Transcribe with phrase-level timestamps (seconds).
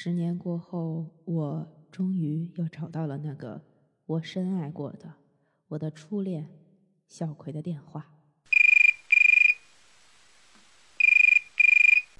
[0.00, 3.60] 十年过后，我终于又找到了那个
[4.06, 5.14] 我深爱过的
[5.70, 6.48] 我的初恋
[7.08, 8.06] 小葵的电话。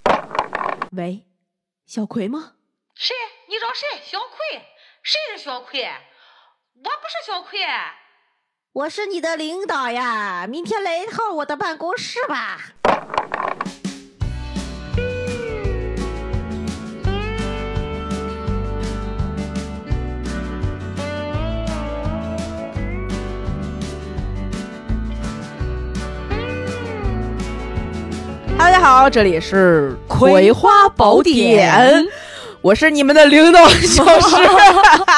[0.90, 1.24] 喂，
[1.86, 2.56] 小葵吗？
[2.96, 3.14] 谁？
[3.48, 3.86] 你找谁？
[4.02, 4.60] 小葵？
[5.04, 5.84] 谁是小葵？
[5.84, 7.60] 我不是小葵。
[8.72, 12.72] 我是你的领导呀，明天来一趟我的办公室吧。
[28.58, 32.04] 大家好，这里是《葵花宝典》，
[32.60, 34.36] 我是你们的领导小石，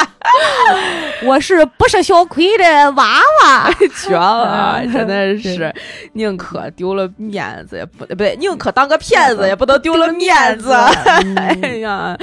[1.24, 3.72] 我是不是小葵的娃娃？
[4.04, 5.74] 绝了，真的是
[6.12, 10.72] 宁可丢了面子也不不对，宁可当个骗子也不能丢了面子。
[11.36, 12.14] 哎呀，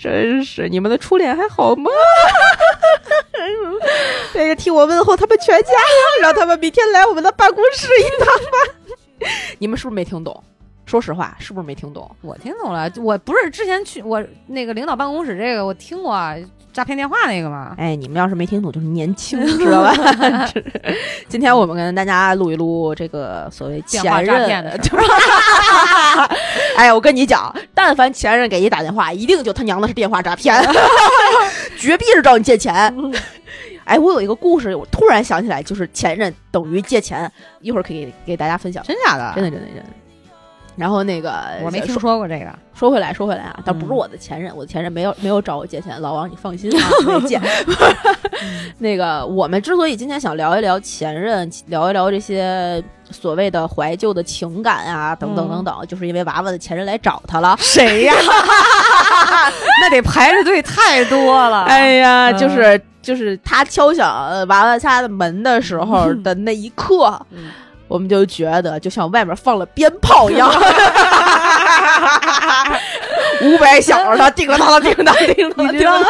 [0.00, 1.90] 真是你们的初恋还好吗？
[4.36, 5.72] 哎呀，替我问候他们全家，
[6.22, 9.26] 让他们明天来我们的办公室一趟吧。
[9.58, 10.42] 你们是不是没听懂？
[10.90, 12.10] 说实话，是不是没听懂？
[12.20, 16.20] 我听懂了，我不是之前去我那个领导办公室这个我听过
[16.72, 17.76] 诈骗电话那个吗？
[17.78, 19.94] 哎，你们要是没听懂，就是年轻， 知道吧？
[21.28, 25.06] 今天我们跟大家录一录这个所谓前电话诈任骗的就是
[26.76, 30.60] 哎，我跟你讲，但凡前任给你打电话，一定就他娘的是电话诈骗，
[31.78, 32.92] 绝逼是找你借钱。
[33.84, 37.30] 哎，我有一个故事，我突然想起来，就是前任等于借钱，
[37.60, 38.82] 一会儿可以给给大家分享。
[38.84, 39.32] 真假的？
[39.36, 39.82] 真的，真的，真的。
[40.80, 41.30] 然后那个
[41.62, 42.46] 我没听说说过这个。
[42.72, 47.38] 说回来，说回来啊，倒不是嗯我的前任，我的前任没有没有找我借钱，老王你放心啊，没 借。
[48.80, 57.54] 那个，我们之所以今天想聊一聊前任，聊一聊这些所谓的怀旧的情感啊，等等等等，就是因为娃娃的前任来找他了。
[57.58, 58.14] 谁呀？
[59.82, 61.64] 那得排着队太多了。
[61.64, 67.50] 哎呀，就是就是他敲响呃娃娃家的门的时候的那一刻，嗯
[67.90, 70.48] 我们就觉得就像外面放了鞭炮一样，
[73.42, 76.06] 五百响了，他，叮当当叮当叮当你知道吗？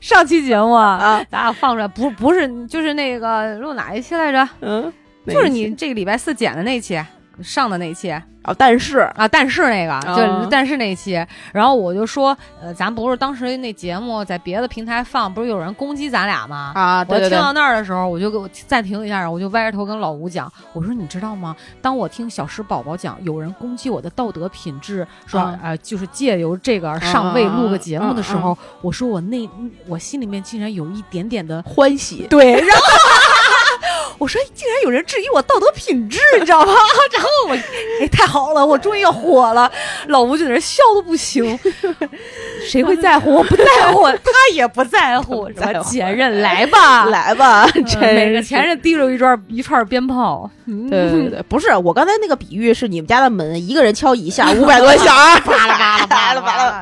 [0.00, 4.48] 上期节目啊，啊，咱俩放出来，不不是就是那个录哪一期来着？
[4.62, 4.90] 嗯，
[5.26, 6.98] 就是你这个礼拜四剪的那期。
[7.42, 8.10] 上的那期。
[8.42, 8.98] 啊，但是。
[9.14, 16.72] 啊，但是那个啊就但是那期，然后我就说，呃，咱不是当时那节目在别的平台放，不是有人攻击咱俩吗？
[16.74, 17.28] 啊，我对对。
[17.30, 21.54] 对，听到那儿的时候，我就给我暂停一下，我就歪着头跟老吴讲，我说你知道吗？
[21.80, 25.70] 当我听小石宝宝讲有人攻击我的道德品质，说啊、嗯。
[25.70, 29.48] 呃就是借由这个上位录个节目的时候，嗯我说我那
[29.86, 32.82] 我心里面竟然有一点点的欢喜，对，然后
[34.22, 36.72] 我说竟然有人质疑我道德品质，你知道吗？
[37.12, 37.56] 然后我
[38.00, 39.68] 哎太好了，我终于要火了。
[40.06, 41.58] 老吴就在那笑的不行，
[42.64, 43.32] 谁会在乎？
[43.34, 45.46] 我不在乎， 他也不在乎。
[45.46, 47.66] 不在乎咱前任来吧，来吧，
[48.00, 55.06] 每个前任提着一串一串鞭炮，嗯对对对，不是我刚才那个比喻是你们家的门一个人敲一下，五百多响，
[55.44, 56.80] 巴拉巴拉巴拉巴拉，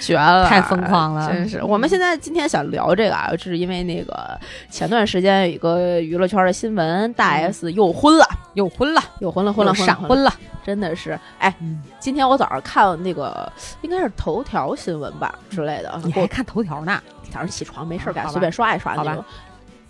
[0.00, 1.62] 绝了，太疯狂了真是。
[1.62, 4.38] 我们现在今天想聊这个啊，是因为那个
[4.70, 6.77] 前段时间有一个娱乐圈的新闻，
[7.14, 10.32] 大 S 又婚了，又婚了，又婚了，婚了，闪婚了，
[10.64, 11.18] 真的是。
[11.38, 13.50] 哎嗯，今天我早上看那个
[13.82, 17.00] 应该是头条新闻吧之类的，你还看头条呢？
[17.32, 19.14] 早上起床没事干，随便刷一刷那好吧。
[19.14, 19.24] 种，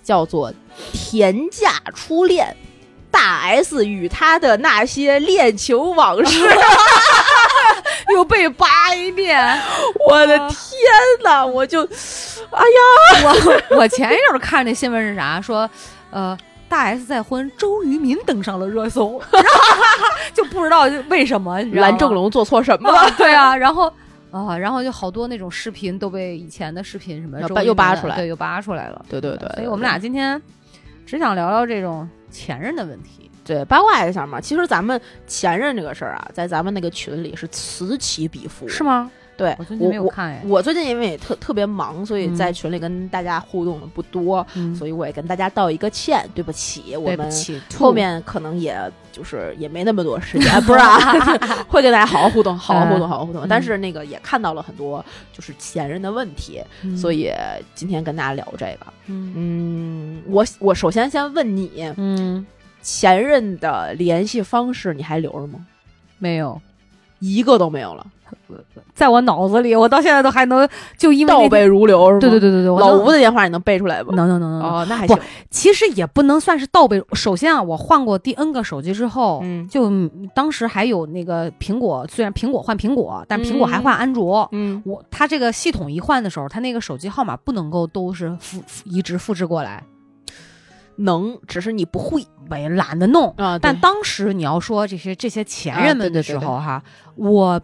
[0.03, 0.53] 叫做
[0.93, 2.57] “甜价初恋”，
[3.13, 6.49] 大 S 与他的那些恋情往事。
[8.15, 9.39] 又被扒一遍。
[10.09, 10.57] 我的天
[11.23, 13.23] 呐，我就，哎呀，
[13.71, 15.41] 我 我前一阵儿看那新闻是啥？
[15.41, 15.69] 说，
[16.11, 16.37] 呃，
[16.69, 19.21] 大 S 再婚，周渝民登上了热搜，
[20.35, 21.61] 就不知道为什么。
[21.73, 22.99] 蓝正龙做错什么了？
[22.99, 23.93] 啊， 对啊，然后
[24.31, 29.05] 啊，然后就好多那种视频都被以前的视频什么又扒出来对，又扒出来了。
[29.09, 30.41] 对对对，所以我们俩今天
[31.07, 33.31] 只想聊聊这种前任的问题。
[33.45, 34.39] 对八卦一下嘛。
[34.39, 39.11] 其实咱们前任这个事儿啊，在咱们那个群里是此起彼伏，是吗？
[39.39, 40.43] 对，我最近没有我看哎。
[40.47, 47.31] 我最近因为也特特别忙，所以嗯在群里跟大家互动的不多，嗯所以我也跟大家道一个歉，对不起，我们
[47.79, 48.77] 后面可能也
[49.13, 50.99] 就是也没那么多时间，不是啊
[51.69, 53.45] 会跟大家好好互动，好好互动，好好互动。
[53.45, 57.33] 嗯但是那个也看到了很多就是前任的问题，嗯所以
[57.77, 58.87] 今天跟大家聊这个。
[59.07, 62.45] 嗯嗯，我我首先先问你，嗯，
[62.83, 65.65] 前任的联系方式你还留着吗？
[66.19, 66.61] 没有，
[67.21, 68.07] 一个都没有了，
[68.95, 72.21] 在我脑子里，我到现在都还能就因为倒背如流是吗？
[72.21, 74.13] 对对对对对，老吴的电话你能背出来不？
[74.13, 74.71] 能能能能能。
[74.71, 75.17] 哦，那还行。
[75.51, 77.03] 其实也不能算是倒背。
[77.13, 84.49] 首先啊，我换过第 N 个手机之后，嗯就嗯当时还有那个苹果，虽然苹果换苹果，但苹果还换安卓。
[84.53, 89.83] 嗯我它这个系统一换的时候，它那个手机号码不能够都是复复移植复制过来，
[90.99, 93.35] 能，只是你不会我也懒得弄。
[93.37, 93.59] 啊。
[93.59, 96.83] 但当时你要说这些这些前啊任们的时候哈，
[97.17, 97.61] 我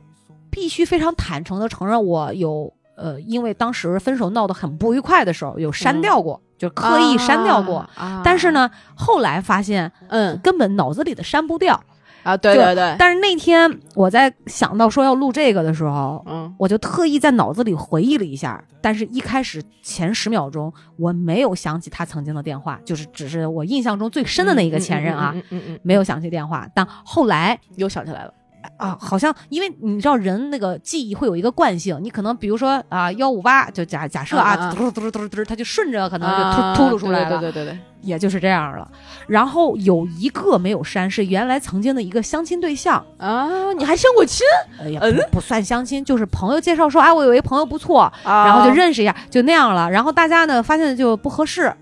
[0.50, 7.88] 必须非常坦诚的承认，我有呃，因为当时分手闹得很不愉快的时候，有删嗯掉过，就刻意删掉过。
[8.22, 11.82] 但是，呢，后来发现嗯根本脑子里的删不掉。
[12.24, 18.62] 啊，对对对，但是那天我在想到说要录这个的时候，嗯我就特意在脑子里回忆了一下。
[18.80, 26.68] 但是一开始前十秒钟我没有想起他曾经的电话，就是只是我印象中最深的那一个前任啊，嗯嗯没有想起电话。
[26.74, 28.34] 但后来又想起来了，
[28.76, 38.90] 啊，好像因为你知道人那个记忆会有一个惯性，你可能比如说啊幺五八就假假设啊，嘟嘟嘟嘟嘟，它就顺着可能就啊突突噜出来了，对对对对对，也就是这样了。
[39.26, 44.46] 然后有一个没有删，是原来曾经的一个相亲对象，啊，你还相过亲
[44.80, 49.90] 哎呀，嗯不不算相亲，就是朋友介绍说，啊，我有一朋友不错，啊然后就认识一下，就那样了。
[49.90, 51.72] 然后大家呢发现就不合适，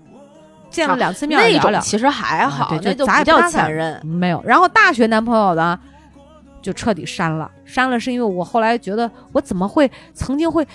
[0.69, 4.05] 见了两次面那种其实还好，对那就不叫前任。
[4.05, 4.41] 没有。
[4.45, 5.77] 然后大学男朋友呢，
[6.63, 10.65] 就彻底删了，删了是因为我后来觉得我怎么会曾经会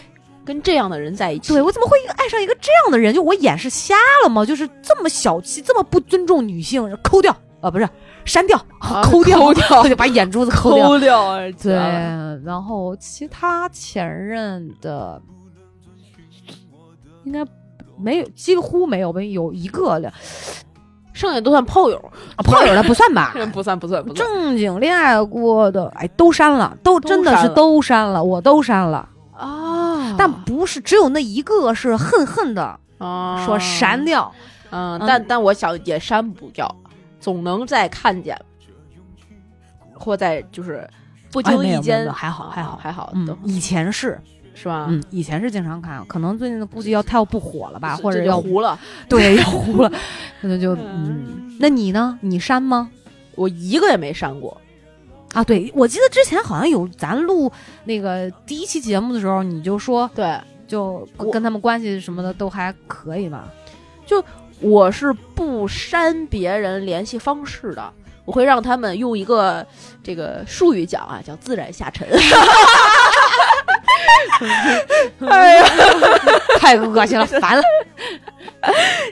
[0.44, 3.12] 跟这样的人在一起，对我怎么会爱上一个这样的人？
[3.12, 4.44] 就我眼是瞎了吗？
[4.44, 7.88] 就是这么小气，这么不尊重女性，抠掉啊，不是
[8.24, 10.88] 删掉，啊抠掉，抠掉就把眼珠子抠掉。
[10.88, 11.72] 抠掉啊，对，
[12.44, 15.20] 然后其他前任的
[17.24, 17.44] 应该
[17.98, 20.12] 没有，几乎没有，没有一个了。
[21.18, 22.00] 剩下都算炮友，
[22.44, 23.34] 炮友的不算吧？
[23.52, 24.28] 不算不算不算。
[24.30, 30.14] 正经恋爱过的，哎，都删了，都都真的是都删了，我都删了，啊。
[30.16, 33.44] 但不是只有那一个是恨恨的啊。
[33.44, 34.32] 说删，掉，
[34.70, 35.04] 嗯，嗯。
[35.08, 36.72] 但但我想也删不掉，
[37.18, 38.40] 总能再看见，
[39.92, 40.88] 或在就是
[41.32, 43.12] 不经意间，有还好啊还好还好，
[43.42, 44.20] 以前是，
[44.60, 44.86] 是吧？
[44.88, 48.76] 嗯，以前是经常看，可能最近估计要太要不火了吧，或者要糊了。
[49.08, 49.92] 对要糊了，
[50.42, 52.18] 可能就嗯，那你呢？
[52.22, 52.90] 你删吗？
[53.36, 54.60] 我一个也没删过，
[55.32, 57.52] 啊，对，我记得之前好像有咱录
[57.84, 63.44] 那个第一期节目的时候，你就说对，就跟他们关系什么的都还可以嘛。
[64.60, 67.92] 我是不删别人联系方式的，
[68.24, 69.64] 我会让他们用一个
[70.02, 72.04] 这个术语讲啊，叫自然下沉。
[75.28, 75.64] 哎呀，
[76.60, 77.62] 太恶心了，烦了。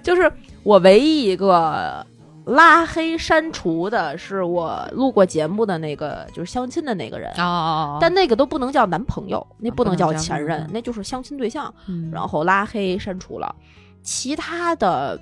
[0.03, 0.31] 就是
[0.63, 2.05] 我唯一一个
[2.47, 7.33] 拉黑删除的是我录过节目的那个，就是相亲的那个人。
[7.39, 11.73] 哦但那个都不能叫男朋友，那不能叫前任嗯，那就是相亲对象。
[11.87, 13.55] 嗯然后拉黑删除了。
[14.03, 15.19] 其他的，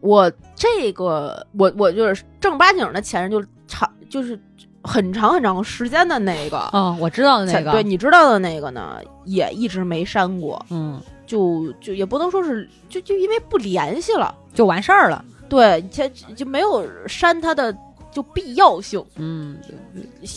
[0.00, 4.38] 我这个我我就是正儿八经的前任，就长就是
[4.86, 15.24] 很长很长时间的那个，哦，我知道的那个，对，你知道的那个呢，也一直没删过，嗯，就就也不能说是就就因为不联系了，就完事儿了。
[15.48, 17.76] 对，就就没有删他的。
[18.12, 19.58] 就必要性，嗯，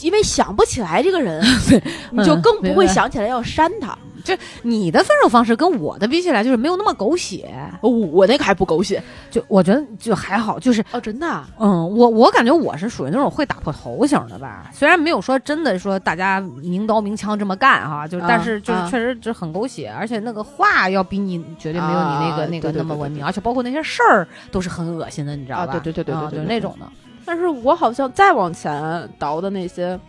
[0.02, 1.42] 因为想不起来这个人，
[2.12, 3.98] 你就嗯更不会想起来要删他。
[4.64, 7.50] 你的分手方式跟我的比起来，就是没有那么狗血。
[7.82, 25.74] 哦我那个还不狗血就我觉得就还好，就是哦，真的啊、嗯，我我感觉我是属于那种会打破头型的吧，虽然没有说真的说大家明刀明枪这么干哈，就啊但是就是啊确实就很狗血，而且那个话要比你绝对没有你那个、啊那个那么文明，而且包括那些事儿都是很恶心的，你知道吧？
[25.74, 26.86] 啊对对对对啊对对对就是那种的。
[27.26, 30.00] 但是我好像再往前倒的那些，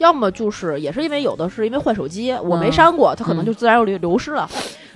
[0.00, 4.48] 要么就是也是因为有的是因为换手机，我没删过，它可能就自然又流流失了。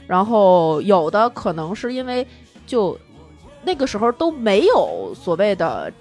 [0.06, 2.26] 然后有的可能是因为
[2.66, 2.99] 就
[3.64, 5.92] 那个时候都没有所谓的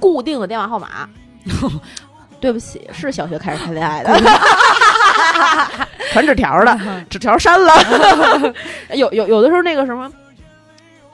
[0.00, 1.08] 固定的电话号码。
[2.38, 4.12] 对不起，是小学开始谈恋爱的，
[6.12, 6.78] 传纸条的，
[7.08, 7.72] 纸条删了。
[8.94, 10.10] 有有有的时候那个什么。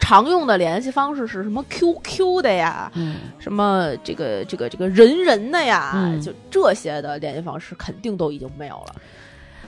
[0.05, 8.97] 常用的联系方式是什么？QQ 的呀，嗯，什么这个这个这个人人的呀，嗯就这些的联系方式肯定都已经没有了。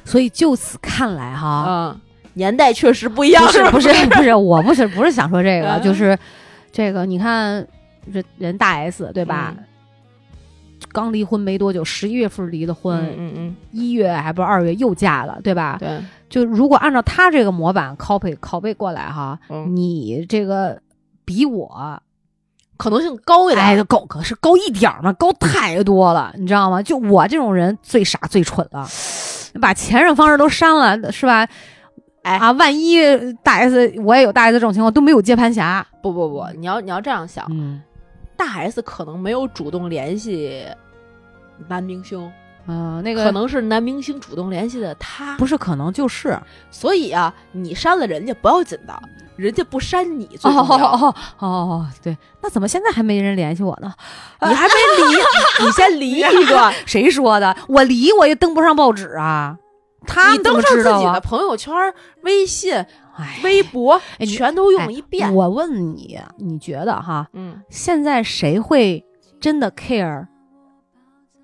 [0.05, 2.01] 所以就此看来哈，嗯，
[2.33, 6.19] 年代确实不一样，吧不是不是不是，我不是不是想说这个，嗯就是
[6.73, 7.65] 这个，你看
[8.13, 9.55] 这人大 S 对吧？
[10.93, 16.01] 刚离婚没多久，十一月份离的婚，嗯嗯一月还不是二月又嫁了，对吧嗯，？
[16.01, 20.81] 对，就如果按照他这个模板拷贝拷贝过来哈，嗯你这个
[21.25, 22.01] 比我
[22.77, 23.65] 可能性高一点。
[23.65, 25.13] 哎，高可是高一点儿吗？
[25.15, 26.83] 高太多了，你知道吗？
[26.83, 28.87] 就我这种人最傻最蠢了，
[29.61, 31.47] 把前任方式都删了，是吧？
[32.23, 32.97] 哎啊，万一
[33.43, 35.87] 大 S 我也有大 S 这种情况，都没有接盘侠。
[36.03, 37.83] 不不不，你要你要这样想，嗯
[38.37, 40.67] 大 S 可能没有主动联系
[41.69, 42.31] 男明星，
[42.67, 45.37] 嗯、那个可能是男明星主动联系的他。
[45.37, 46.39] 不是，可能就是
[46.71, 49.03] 所以啊，你删了人家不要紧的，
[49.37, 50.87] 人家不删你最哦重要。
[50.93, 53.93] 哦哦哦，对，那怎么现在还没人联系我呢？
[54.43, 57.57] 你还没离，你先离一个， 谁说的？
[57.69, 59.57] 我离我也登不上报纸啊，
[60.07, 61.21] 他登上自己的？
[61.21, 61.75] 朋友圈、
[62.23, 65.35] 微信、哎，微博，全都用一遍。
[65.35, 67.29] 我问你，你觉得哈？
[67.33, 69.05] 嗯，现在谁会
[69.41, 70.27] 真的 care？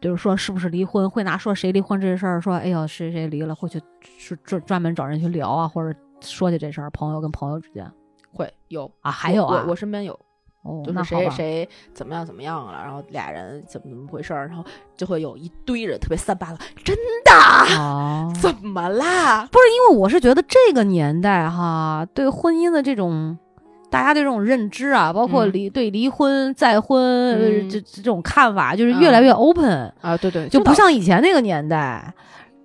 [0.00, 3.80] 就是说，是不是离婚会拿说谁离婚这事儿说，哎呦，谁谁离了，会去
[4.18, 7.90] 去专专门找人去聊啊，或者说起这事儿，朋友跟朋友之间
[8.32, 10.18] 会有啊，还有啊我，我身边有，
[10.62, 14.64] 哦，就是谁谁怎么样怎么样了，然后俩人怎么怎么回事儿，然后
[14.96, 17.76] 就会有一堆人特别三八的，真的？
[17.76, 19.46] 哦， 怎么啦？
[19.50, 23.38] 不是因为我是觉得这个年代哈，对婚姻的这种。
[23.90, 32.14] 大家对这种认知啊，包括嗯离、对离婚、再婚、这这种看法，就是越来越 open，、啊，对对，就不像以前那个年代。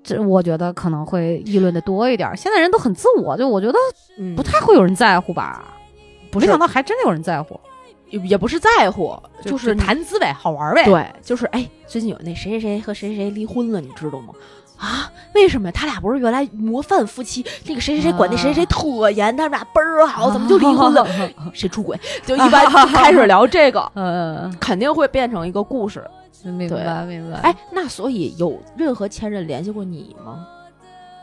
[0.04, 2.36] 这我觉得可能会议论的多一点儿。
[2.36, 3.74] 现在人都很自我，就我觉得
[4.20, 5.74] 嗯不太会有人在乎吧。
[6.32, 7.60] 不是没想到还真的有人在乎，
[8.16, 14.34] 也也不是在乎，就是你谈资呗，好玩儿呗。，对，就是哎，最近有那谁谁谁和谁谁谁离婚了，你知道吗？
[14.78, 17.46] 啊，为什么他俩不是原来模范夫妻？
[17.66, 21.08] 那个谁谁谁管那谁谁谁特严，他们俩倍儿好，怎么就离婚了？
[21.54, 21.98] 谁出轨？
[22.26, 26.04] 就一般就 开始聊这个，嗯，肯定会变成一个故事。
[26.44, 27.40] 明白明白。
[27.40, 30.46] 哎，那所以有任何前任联系过你吗？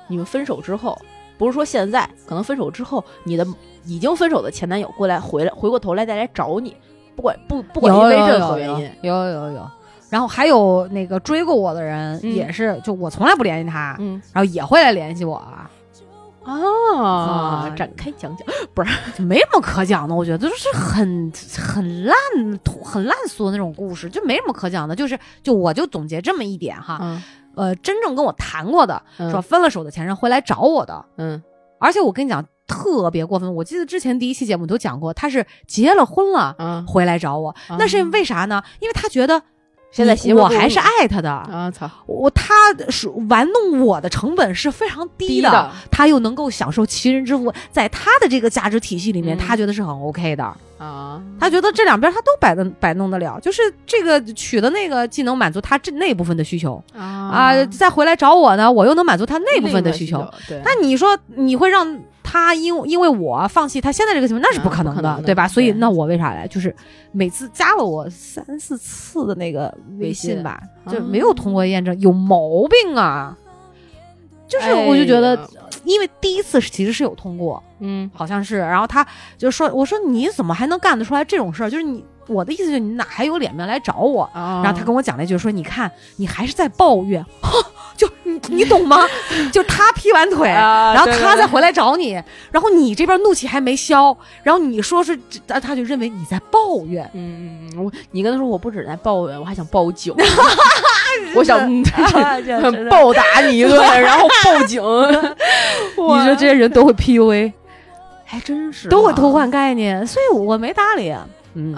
[0.08, 0.98] 你们分手之后，
[1.42, 3.46] 不是说现在，可能分手之后，你的
[3.84, 6.76] 已经分手的前男友过来回来回过头来再来找你，
[7.16, 9.70] 不管不不管因为任何原因，有有有。
[10.08, 13.96] 然后还有那个追过我的人，也是，就我从来不联系他，
[14.30, 15.36] 然后也会来联系我，
[16.44, 18.46] 啊，展开讲讲，
[19.16, 20.14] 就没什么可讲的。
[20.14, 22.14] 我觉得就是很很烂
[22.62, 24.94] 土、很烂俗的那种故事，就没什么可讲的。
[24.94, 27.18] 就是就我就总结这么一点哈，
[27.54, 29.30] 呃，真正跟我谈过的，嗯。
[29.30, 31.42] 说分了手的前任会来找我的，嗯。
[31.78, 33.54] 而且我跟你讲特别过分。
[33.54, 38.62] 我记得之前第一期节目都讲过，他是结了婚了嗯，回来找我，那是为啥呢？
[38.80, 39.42] 因为他觉得
[39.90, 42.54] 现在我还是爱他的，啊操，我他
[42.88, 45.70] 是玩弄我的成本是非常低的，低的。
[45.90, 49.38] 他又能够享受其人之福，在他的这个价值体系里面，嗯。
[49.38, 50.56] 他觉得是很 OK 的。
[50.82, 65.46] 啊，他觉得这两边他都摆的摆弄得了，就是这个取的那个既能满足他这那部分的需求啊、啊再回来找我呢，我又能满足他那部分的需求。，对，那你说你会让他因因为我放弃他现在这个情况，那是不可能的，对吧？
[65.46, 66.46] 所以那我为啥来？
[66.48, 66.74] 就是
[67.12, 73.36] 每次加了我三四次的那个微微信信吧，啊就没有通过验证，有毛病啊！
[74.52, 75.48] 就是我就觉得，哎
[75.84, 79.04] 因为第一次其实是有通过，嗯好像是，然后他
[79.36, 81.68] 就说：“我说你怎么还能干得出来这种事儿？
[81.70, 87.24] 就是你，我的意思就是你哪还有脸面来找我？”啊，然后他跟我讲了一句说：“你看，你还是在抱怨，
[87.96, 89.06] 就你你懂吗？
[89.52, 92.12] 就他劈完腿，啊然后他再回来找你，
[92.50, 97.08] 然后你这边怒气还没消，然后你说是，他他就认为你在抱怨。
[97.14, 100.14] 嗯嗯嗯，我你跟他说我不止在抱怨，我还想报警，
[101.34, 101.58] 我想
[102.90, 104.82] 暴打你一顿，然后报警。
[105.96, 107.52] 你说这些人都会 PUA，
[108.24, 111.14] 还真是都会偷换概念，所以我没搭理。
[111.54, 111.74] 嗯，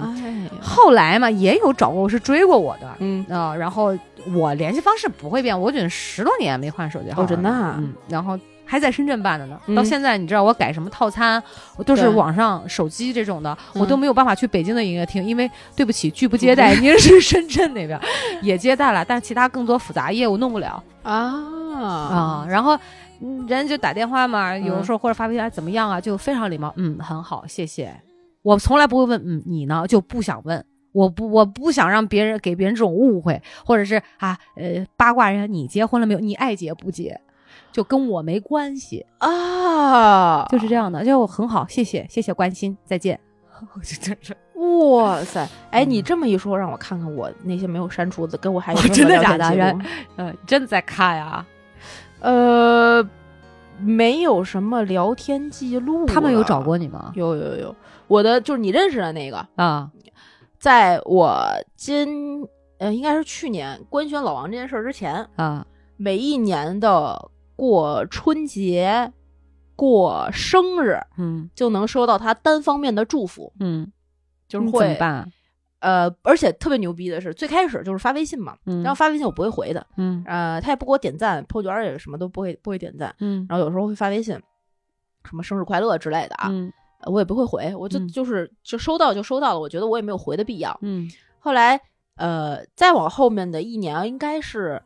[0.61, 3.93] 后来嘛也有找过我是追过我的，嗯啊、然后
[4.33, 9.59] 我联系方式不会变，我准十多年没换手机号了哦真的啊嗯，然后还在深圳办的呢。
[9.67, 11.41] 嗯到现在你知道我改什么套餐，
[11.77, 16.75] 我都是网上手机这种的，嗯我都没有办法去北京的营业厅，因为对不起，拒不接 待。
[16.75, 17.99] 您是深圳那边
[18.41, 21.33] 也接待了，但其他更多复杂业务弄不了啊
[21.75, 22.75] 啊、然后。
[23.21, 27.89] 嗯人就打电话嘛，有的时候或者发微信啊怎么样啊，就非常礼貌，嗯，很好，谢谢。
[28.41, 29.85] 我从来不会问，嗯，你呢？
[29.87, 30.63] 就不想问，
[30.95, 36.19] 我不，我不想让别人给别人这种误会，或者是啊，呃，八卦人家你结婚了没有？
[36.21, 37.19] 你爱结不结，
[37.73, 43.19] 就跟我没关系，啊，就是这样的，就很好，谢谢，谢谢关心，再见。
[43.75, 45.47] 我就真是，哇塞！
[45.71, 49.85] 哎，嗯你这么一说，让我看看我那些没有删除的，跟我还有哦真的假的人录
[50.17, 51.45] 嗯，真的在看呀？
[52.19, 53.05] 呃，
[53.79, 56.05] 没有什么聊天记录。
[56.05, 56.61] 他们有找？
[56.61, 57.11] 过你吗？
[57.15, 57.75] 有有有，
[58.07, 59.89] 我的就是你认识的那个，啊，
[60.65, 62.43] 在我今
[62.79, 65.63] 呃应该是去年官宣老王这件事儿之前，啊，
[65.95, 69.13] 每一年的过春节、
[69.75, 73.91] 过生日，嗯就能收到他单方面的祝福，嗯，
[74.47, 75.31] 就是你怎么会？
[75.81, 80.23] 呃，而且特别牛逼的是，最开始就是发微信嘛，嗯然后发微信我不会回的，嗯。
[80.25, 83.45] 呃，他也不给我点赞，朋友圈也什么都不会不会点赞，嗯。
[83.47, 84.33] 然后有时候会发微信，
[85.25, 86.65] 什么生日快乐之类的啊，嗯。
[86.69, 90.77] 呃我也不会回，我就、嗯就是就收到就收到了，我觉得我也没有回的必要。
[90.81, 91.09] 嗯
[91.39, 91.79] 后来
[92.15, 94.81] 呃，再往后面的一年，应该是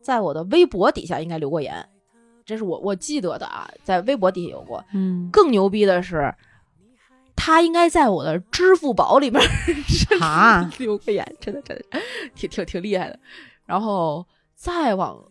[0.00, 1.86] 在我的微博底下应该留过言，
[2.44, 4.82] 这是我我记得的啊，在微博底下有过。
[4.94, 6.34] 嗯，更牛逼的是，
[7.34, 9.42] 他应该在我的支付宝里面
[10.20, 11.84] 啊，留过言，真的真的
[12.34, 13.18] 挺挺挺厉害的。
[13.66, 14.24] 然后
[14.54, 15.22] 再往，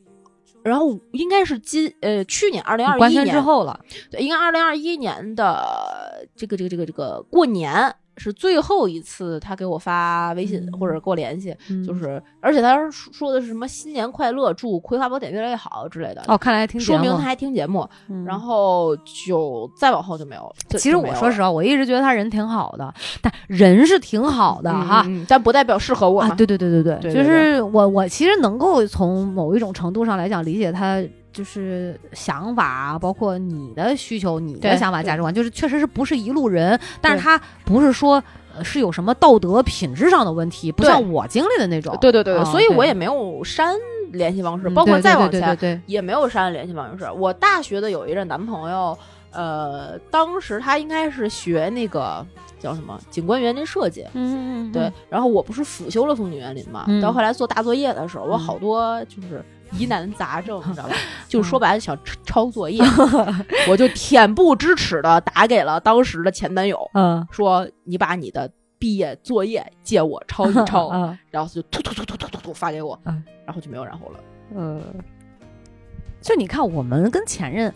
[0.63, 3.29] 然后应该是今呃去年二零二一年。
[3.29, 3.79] 之后了，
[4.12, 17.88] 对，应该二零二一年的这个这个这个这个过年是最后一次他给我发微信、嗯或者给我联系，嗯就是而且他说说的是什么新年快乐，祝《葵花宝典》越来越好之类的，哦，看来还听说明他还听节目。
[18.10, 18.96] 嗯然后
[19.27, 20.53] 就再往后就没有了。
[20.77, 25.05] 其实我说实话，我一直觉得他人挺好的，但人是挺好的嗯哈。
[25.27, 38.23] 但不代表适合我对对对，对对就是我我其实能够从某一种程度上来讲理解他就是想法啊，包括你的需求、你的想法、价值观，就是确实是不是一路人，但是他不是说
[38.55, 41.97] 呃是有什么道德品质上的问题，不像我经历的那种。
[41.99, 43.75] 对对对所以我也没有删
[44.11, 47.09] 联系方式，嗯包括再往前对对对，也没有删联系方式。
[47.17, 48.95] 我大学的有一任男朋友，
[49.31, 52.23] 呃，当时他应该是学那个
[52.59, 54.03] 叫什么景观园林设计。
[54.13, 59.43] 嗯嗯嗯，对，然后我不是辅修了风景园林嘛，嗯到后来做大作业的时候，我嗯好多就是
[59.77, 60.96] 疑难杂症，你知道吧？
[61.27, 62.82] 就是说白了想抄抄作业，
[63.68, 74.20] 我就恬不知耻的打给了当时的前男友，嗯，说你把你的毕业作业借我抄一抄，嗯 然后就突突突突突突突发给我，嗯然后就没有然后了。
[74.56, 74.82] 嗯，
[76.22, 77.74] 就你看，我们跟前任，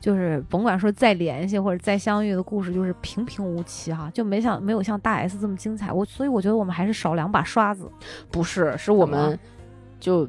[0.00, 5.92] 就是甭管说再联系或者再相遇的故事，就是平平无奇哈，就没像没有像大 S 这么精彩。
[5.92, 7.90] 我所以我觉得我们还是少两把刷子。
[8.30, 9.38] 不是，是我们
[10.00, 10.28] 就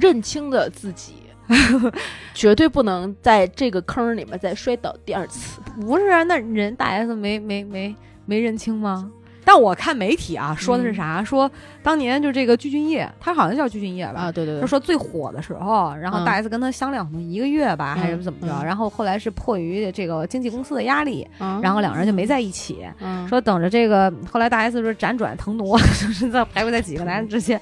[0.00, 1.14] 认清的自己，
[2.34, 5.60] 绝对不能在这个坑里面再摔倒第二次。
[5.80, 9.10] 不是啊，那人大 S 没没没没认清吗？
[9.48, 11.22] 但我看媒体啊说的是啥？
[11.22, 11.48] 说
[11.80, 14.22] 当年就这个具俊晔，他好像叫具俊晔吧？
[14.22, 18.52] 啊，对对对，他说最火的时候，然后嗯大 S 跟他相恋可能一个月吧，还是嗯怎么着？
[18.52, 22.84] 嗯然后后来是迫于这个经纪公司的压力，嗯然后两人就没在一起。
[23.00, 27.60] 嗯说等着这个，后来大 S 说辗转腾挪， 就是在徘徊在几个男人之间，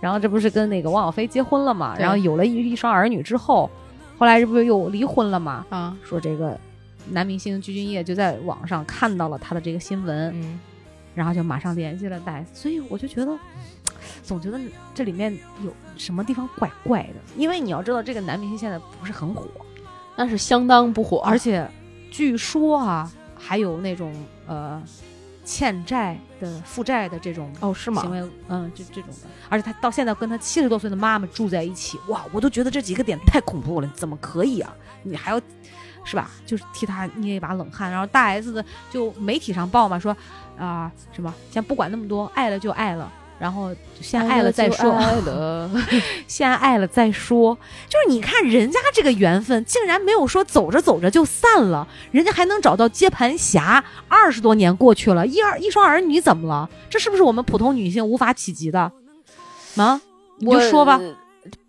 [0.00, 1.96] 然后这不是跟那个汪小菲结婚了嘛？
[1.98, 3.70] 然后有了一一双儿女之后，
[4.18, 5.64] 后来这不是又离婚了嘛？
[5.70, 6.58] 啊，说这个
[7.08, 10.60] 男明星具俊晔就在网上看到了他的这个新闻，嗯，
[11.14, 13.36] 然后就马上联系了大 S，所以我就觉得。
[14.24, 14.60] 总觉得
[14.94, 15.32] 这里面
[15.64, 19.48] 有什么地方怪怪的，因为你要知道，这个男明星现在不是很火，
[20.16, 21.68] 那是相当不火，而且
[22.10, 24.12] 据说啊，还有那种
[24.46, 24.82] 呃
[25.44, 28.02] 欠债的、负债的这种哦是吗？
[28.02, 29.28] 行为，嗯，就这种的。
[29.48, 34.74] 而且他到现在跟他七十多岁的妈妈住在一起，哇，我都觉得这几个点太恐怖了，怎么可以啊？
[35.02, 35.40] 你还要
[36.04, 36.30] 是吧？
[36.44, 37.90] 就是替他捏一把冷汗。
[37.90, 40.16] 然后大 S 的就媒体上报嘛，说
[40.62, 43.10] 啊、什么先不管那么多，爱了就爱了。
[43.38, 45.68] 然后先爱了再说，爱 了，
[46.28, 47.58] 先爱了再说。
[47.88, 53.82] 就是你看人家这个缘分，竟然没有说走着走着就散了，人家还能找到接盘侠。
[54.06, 56.70] 二十多年过去了，一儿一双儿女怎么了？
[56.88, 58.92] 这是不是我们普通女性无法企及的？
[59.74, 60.00] 啊，
[60.38, 61.00] 你就说吧，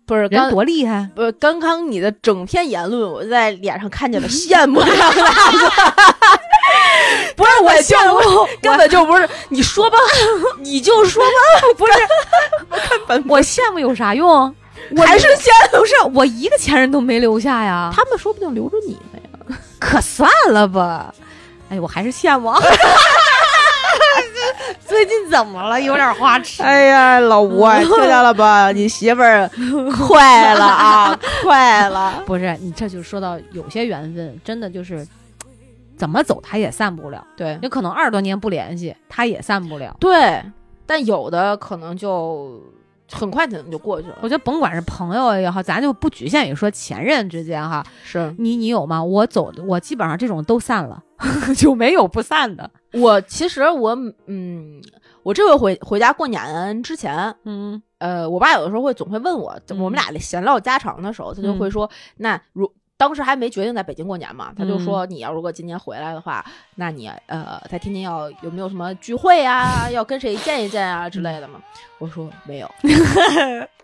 [0.06, 1.10] 不是人刚多厉害。
[1.16, 5.58] 不，刚刚你的整篇言论，我在脸上看见了 羡慕两个大字。
[7.36, 9.28] 不是我羡慕， 根本就不是。
[9.48, 9.98] 你说吧，
[10.60, 11.30] 你就说吧，
[11.76, 11.92] 不是，
[13.28, 14.54] 我羡慕有啥用？
[14.96, 15.78] 我还是羡慕。
[15.78, 17.90] 不是我一个前任都没留下呀？
[17.94, 19.56] 他们说不定留着你呢呀。
[19.78, 21.12] 可算了吧。
[21.70, 22.52] 哎，我还是羡慕。
[24.86, 25.80] 最近怎么了？
[25.80, 26.62] 有点花痴。
[26.62, 28.70] 哎呀，老吴啊，听见了吧？
[28.72, 29.50] 你媳妇儿
[30.06, 32.22] 快了啊，快了。
[32.26, 35.06] 不是你，这就说到有些缘分，真的就是
[35.96, 37.26] 怎么走他也散不了。
[37.36, 39.96] 对有可能二十多年不联系，他也散不了。
[40.00, 40.42] 对，
[40.86, 42.62] 但有的可能就
[43.12, 44.18] 很快可能就过去了。
[44.22, 47.84] 我觉得甭管是朋友也好，咱就不局限于说前任之间哈。
[48.02, 49.02] 是你你有吗？
[49.02, 51.02] 我走的，我基本上这种都散了，
[51.56, 52.70] 就没有不散的。
[52.94, 54.80] 我其实我嗯，
[55.22, 66.44] 我这回回回家过年之前，嗯呃，我爸有的时候会总会问我，嗯我们俩闲唠家常的时候，他就会说，那如当时还没决定在北京过年嘛，他就说，你要如果今年回来的话，
[66.76, 71.60] 那你呃，在天津要有没有什么聚会啊，要跟谁见一见啊之类的嘛？
[71.98, 72.70] 我说没有。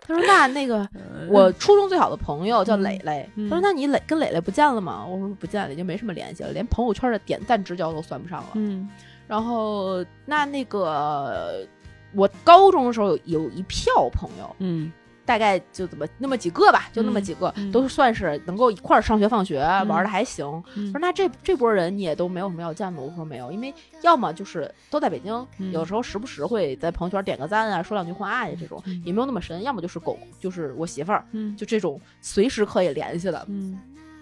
[0.03, 0.87] 他说那那个
[1.29, 5.05] 我初中最好的朋友叫磊磊，嗯他说那你磊跟磊磊不见了吗？
[5.05, 8.49] 我说不见了，已经没什么联系了，连朋友圈的点赞之交都算不上了。
[8.53, 8.89] 嗯
[9.27, 11.65] 然后那那个
[12.13, 14.91] 我高中的时候有有一票朋友，嗯
[15.31, 20.45] 大概就怎么那么几个吧，就那么几个，嗯都算是能够一块儿上学放学、玩的还行。
[20.75, 23.01] 嗯说那这这波人你也都没有什么要见的？
[23.01, 29.63] 我说没有，因为要么就是都在北京，嗯有时候时不时会在朋友圈点个赞啊，说两句话呀、这种嗯也没有那么深。
[29.63, 33.79] 要么就是狗，就是我媳妇儿，嗯就这种随时可以联系的，嗯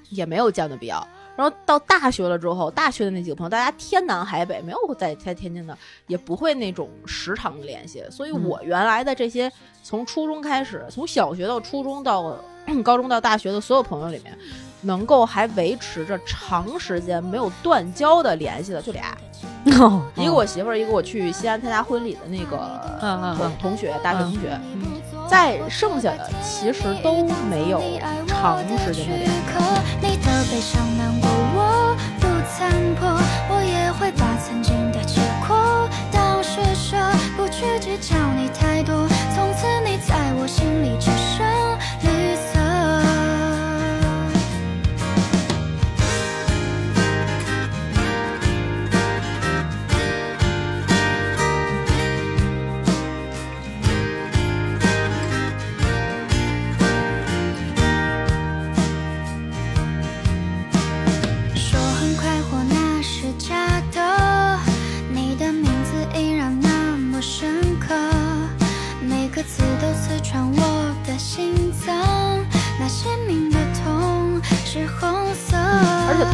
[0.09, 1.07] 也没有见的必要。
[1.39, 8.03] 然后到大学了之后，大学的那几个朋友，大家天南海北，没有在在天津的，也不会那种时常联系。
[8.11, 9.49] 所以嗯我原来的这些，
[9.81, 12.37] 从初中开始，从小学到初中到
[12.83, 14.37] 高中到大学的所有朋友里面，
[14.81, 19.17] 能够还维持着长时间没有断交的联系的，就俩，
[19.79, 20.03] 哦。
[20.15, 22.57] 一个我媳妇儿，一个我去西安参加婚礼的那个
[22.99, 23.51] 同嗯嗯嗯。
[23.61, 24.59] 同学，大学同学。
[24.75, 24.83] 嗯
[25.29, 27.79] 再剩下的其实都没有
[28.25, 29.31] 长时间的联系。
[30.01, 33.07] 你的悲伤难过，我不残破，
[33.47, 36.97] 我也会把曾经的结果当施舍，
[37.37, 41.45] 不去计较你太多，从此你在我心里只剩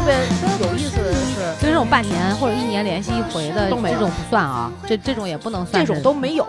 [0.05, 6.45] 别有意思的是，就这种半年或者一年联系一回的这种不算啊，这这种也不能算这种都没有。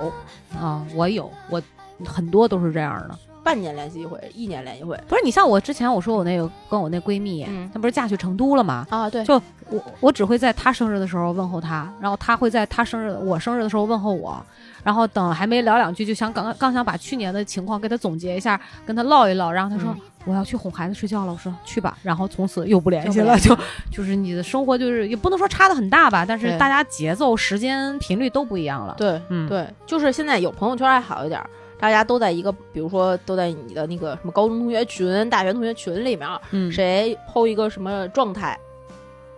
[0.61, 1.61] 啊，我有我
[2.05, 3.19] 很多都是这样的。
[3.43, 5.01] 半年联系一回，一年联系一回。
[5.07, 8.87] 不是你像我之前我说我那个跟我那闺蜜，嗯她不是嫁去成都了吗？
[8.91, 9.41] 啊，对，就
[9.71, 14.45] 我我只会在她生日的时候问候她，然后她会在她生日我生日的时候问候我，
[14.83, 23.57] 然后等还没聊两句，就想刚刚想把去年的情况给她总结一下，跟她唠一唠，然后她说、嗯我要去哄孩子睡觉了，我说去吧，然后从此又不联系了，就
[23.91, 28.95] 就是你的生活就是也不能说差的很大吧，但是大家节奏、时间、频率都不一样了。
[28.99, 38.59] 对，嗯，对，就是现在有朋友圈还好一点儿，大家都在一个，比如说都在你的那个什么高中同学群、大学同学群里面，嗯，谁 PO 一个什么状态，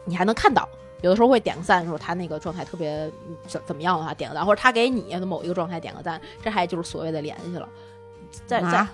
[0.04, 0.68] 你还能看到。
[1.00, 7.68] 有的时候会点个赞，说他那个状态特别嗯怎怎么样的话，点个赞，或者他给你的某一个状态点个赞，这还就是所谓的联系了。
[8.46, 8.90] 在在啊，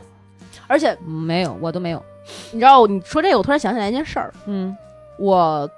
[0.67, 2.03] 而且嗯没有，我都没有。
[2.53, 4.77] 你知道，你说这个，我突然想起来一件事儿，嗯。
[5.17, 5.69] 我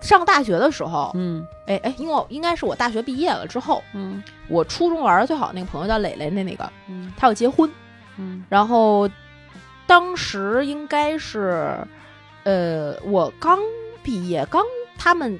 [0.00, 1.46] 上大学的时候，嗯。
[1.66, 4.22] 哎哎，因为我应该是我大学毕业了之后，嗯。
[4.48, 7.12] 我初中玩的最好的那个朋友叫磊磊，那那个嗯。
[7.16, 7.70] 他要结婚，
[8.18, 8.44] 嗯。
[8.48, 9.08] 然后
[9.86, 11.76] 当时应该是，
[12.44, 13.58] 呃，我刚
[14.02, 14.62] 毕业，刚
[14.98, 15.38] 他们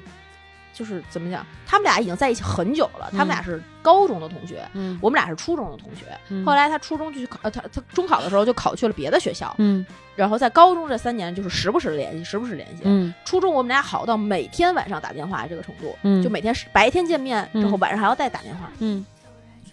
[0.75, 6.05] 就是怎么讲，他们俩已经在一起很久了，他们俩是高中的同学，嗯我们俩是初中的同学。
[6.29, 9.85] 嗯后来他初中就去考，呃，他他中考的时候就考去了别的学校，嗯
[10.15, 12.83] 然后在高中这三年就是时不时联系，时不时联系。
[12.83, 18.69] 嗯初中我们俩好到每天晚上打电话这个程度，嗯就每天白天见面之后，嗯晚上还要再打电话。
[18.79, 19.05] 嗯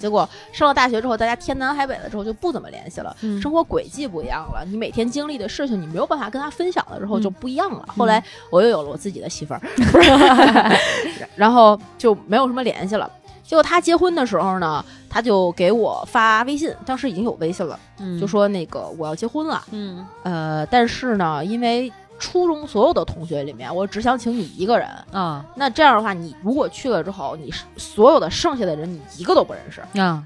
[0.03, 3.41] 结果上了大学之后，大家天南海北了之后就不怎么联系了，嗯。
[3.41, 7.23] 生活轨迹不一样了，你每天经历的事情你没有办法跟他分享了之后嗯。
[7.23, 7.85] 就不一样了。
[7.97, 9.63] 后来我又有了我自己的媳妇儿，
[11.37, 13.09] 然后就没有什么联系了。
[13.45, 18.19] 结果他结婚的时候呢，他就给我发微信，当时已经有微信了，嗯。
[18.19, 20.05] 就说那个我要结婚了，嗯。
[20.25, 24.89] 呃，但是呢，因为初中所有的同学里面，我只想请你一个人。
[25.11, 29.83] 啊那这样的话，你如果去了之后，你所有的剩下的人，你一个都不认识。
[30.01, 30.25] 啊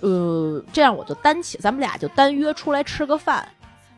[0.00, 3.46] 呃，这样我就单请，咱们俩就单约出来吃个饭，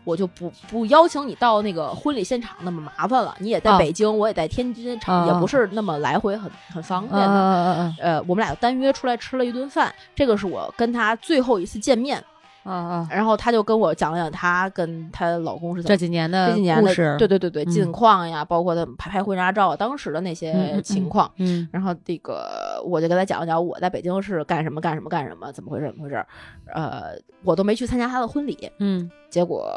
[0.05, 3.35] 我就不不邀请你到那个婚礼现场那么麻烦了。
[3.39, 7.27] 你也在啊北京，我也在天津，场、啊也不是那么来回很很方便的。
[7.27, 12.23] 啊呃，我们俩就单约出来吃了一顿饭，这个是我跟他最后一次见面。
[12.65, 13.09] 啊啊！
[13.11, 21.31] 然后他就跟我讲了讲他跟她老公是怎这几年的这几年的对对对对嗯近况呀，包括他们拍拍婚纱照啊，当时的那嗯些嗯情况。
[21.37, 26.27] 嗯然后这个我就跟他讲了讲我在北京是干什么干什么干什么，怎么回事怎么回事，
[26.75, 28.71] 呃，我都没去参加他的婚礼。
[28.79, 29.71] 嗯结果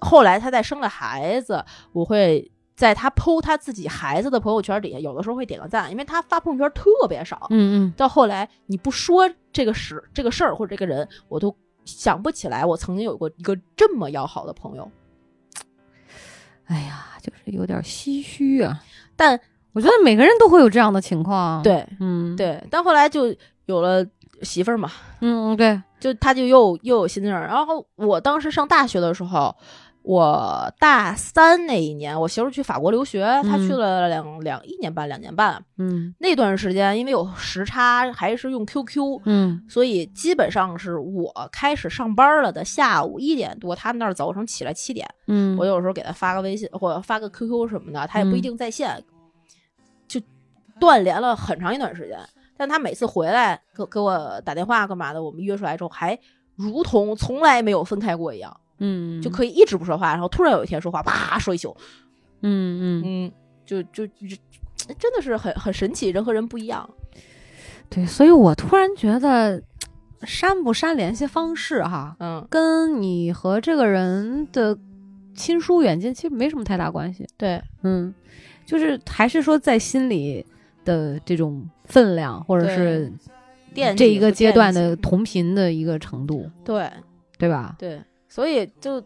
[0.00, 7.46] 后来他再生了孩子，我会在他剖他自己孩子的朋友圈底下，有的时候会点个赞，因为他发朋友圈特别少。
[7.50, 11.54] 嗯到后来你不说这个事这个事儿或者这个人，我都
[11.98, 14.90] 想不起来我曾经有过一个这么要好的朋友。
[16.66, 18.82] 哎呀，就是有点唏嘘啊。
[19.16, 19.38] 但
[19.72, 23.34] 我觉得每个人都会有这样的情况。，对嗯，，对，但后来就
[23.66, 24.06] 有了
[24.42, 27.40] 媳妇儿嘛，嗯对，就他就又又有新的人。
[27.40, 29.54] 然后我当时上大学的时候，
[30.02, 33.68] 我大三那一年，我媳妇去法国留学，她嗯。
[33.68, 35.62] 去了两两一年半两年半。
[35.76, 36.14] 嗯。
[36.18, 39.62] 那段时间因为有时差，还是用 QQ，嗯。
[39.68, 48.42] 所以基本上是我开始上班了的下午一点多，他们那儿早上起来七点，嗯，我有时候给他发个微信或者发个 QQ 什么的，他也不一嗯。
[48.42, 49.04] 定在线，
[50.08, 50.18] 就
[50.80, 52.18] 断联了很长一段时间。
[52.56, 56.18] 但他每次回来给给我打电话干嘛的，我们约出来之后，还
[56.56, 59.22] 如同从来没有分开过一样，嗯。
[59.22, 61.76] 就可以一直不说话，然后突然有一天说话，啪说一宿，
[62.42, 63.32] 嗯嗯，嗯，
[63.64, 64.36] 就就就
[64.98, 66.88] 真的是很很神奇，人和人不一样。
[67.88, 69.62] 对，所以我突然觉得
[70.22, 74.76] 删不删联系方式哈，嗯，跟你和这个人的
[75.34, 77.26] 亲疏远近其实没什么太大关系。
[77.36, 78.14] 对，嗯，
[78.64, 80.44] 就是还是说在心里
[80.84, 83.12] 的这种分量，或者是
[83.96, 86.90] 这一个阶段的同频的一个程度，对。
[87.38, 87.74] 对吧？
[87.78, 87.98] 对，
[88.30, 89.02] 所以就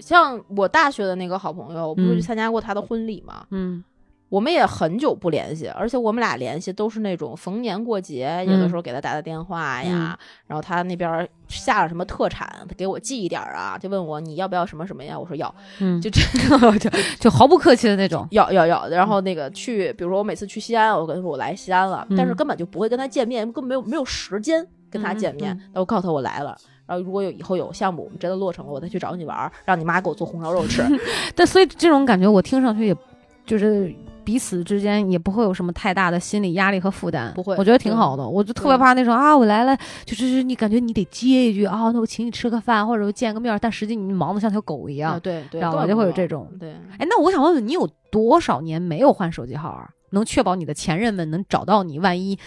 [0.00, 3.84] 像我大学的那个好朋友，我不是去嗯参加过他的婚礼嘛，嗯
[4.28, 15.16] 我们也很久不联系，而且我们俩联系都是那种逢年过节，有的时候给他打打电话呀，然后他那边下了什么特产，他给我寄一点儿啊，就问我你要不要什么什么呀？
[15.16, 16.20] 我说要，嗯，就这
[16.80, 16.90] 就
[17.20, 18.26] 就毫不客气的那种。
[18.32, 18.88] 要要要。
[18.88, 25.56] 然后那个去，比如说我每次去西安，我跟他说我来西安了，但是嗯根本就不会跟他见面，根本没有没有时间跟他见面。
[25.72, 26.58] 我告诉他我来了。
[26.86, 30.82] 然后如果有以后有项目我们真的落成了，我再去找你玩儿，让你妈给我做红烧肉吃。
[31.34, 32.96] 但所以这种感觉，我听上去也
[33.44, 33.92] 就是
[34.24, 38.28] 彼此之间也不会有什么太大的心理压力和负担，不会我觉得挺好的。
[38.28, 45.12] 我就特别怕那种啊，我来了，就是你感觉你得接一句啊，那我请你吃个饭或者我见个面，但实际你忙得像条狗一样。
[45.12, 46.70] 啊，对对，知道吧根本不用就会有这种对。
[46.98, 49.88] 哎，那我想问问你，有多少年没有换手机号啊？
[50.10, 51.98] 能确保你的前任们能找到你？
[51.98, 52.38] 万一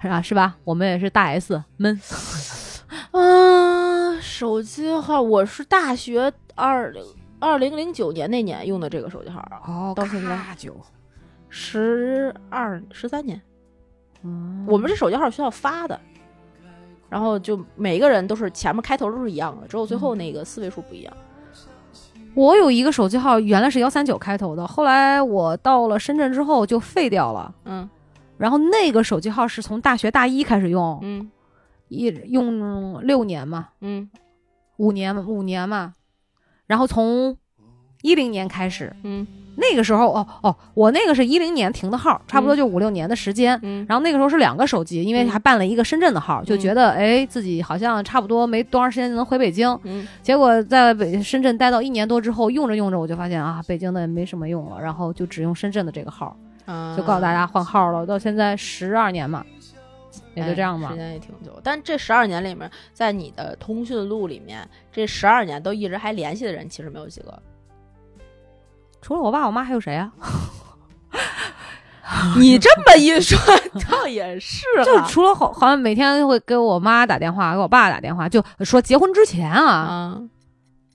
[0.00, 0.22] 是吧？
[0.22, 0.56] 是吧？
[0.64, 2.00] 我们也是大 S 闷。
[3.12, 3.67] 嗯，
[4.20, 7.04] 手机号我是大学二零
[7.38, 10.76] 二零零九年那年用的这个手机号啊，哦到现在久。
[11.48, 13.40] 十二十三年。
[14.22, 15.98] 嗯我们这手机号学校发的，
[17.08, 21.16] 然后就每个人都是前面开头都是一样的，只有最后那个四位数不一样。
[22.34, 27.54] 我有一个手机号，原来是幺三九开头的，后来我到了深圳之后就废掉了。
[27.64, 27.88] 嗯
[28.36, 31.28] 然后那个手机号是从大学大一开始用，嗯
[31.88, 34.08] 一用六年嘛，嗯
[34.76, 35.94] 五年，五年嘛。
[36.66, 37.36] 然后从
[38.02, 43.58] 一零年开始，嗯那个时候哦哦，我那个是一零年停的号，差不多嗯就五六年的时间。
[43.62, 49.68] 嗯，然后那个时候是两个手机，因为嗯还办了一个深圳的号，就觉得哎自己好像差不多没多长时间就能回北京。
[49.82, 58.06] 嗯结果在北深圳待到一年多之后，用着用着我就发现啊，北京的也没什么用了，然后就只用深圳的这个号，啊就告诉大家换号了。
[58.06, 59.44] 到现在十二年嘛，
[60.40, 60.96] 也就这样吧哎时。
[60.98, 61.60] 间也挺久。
[61.62, 67.42] 但这十二年里面，在你的通讯录里面，这十二年都一直还联系的人，其实没有几个。
[69.00, 70.12] 除了我爸我妈还有谁啊？
[72.38, 73.38] 你这么一说，
[73.90, 80.22] 倒也是 就除了好，好像每天会给我妈打电话，给我爸打电话，就说结婚之前啊，啊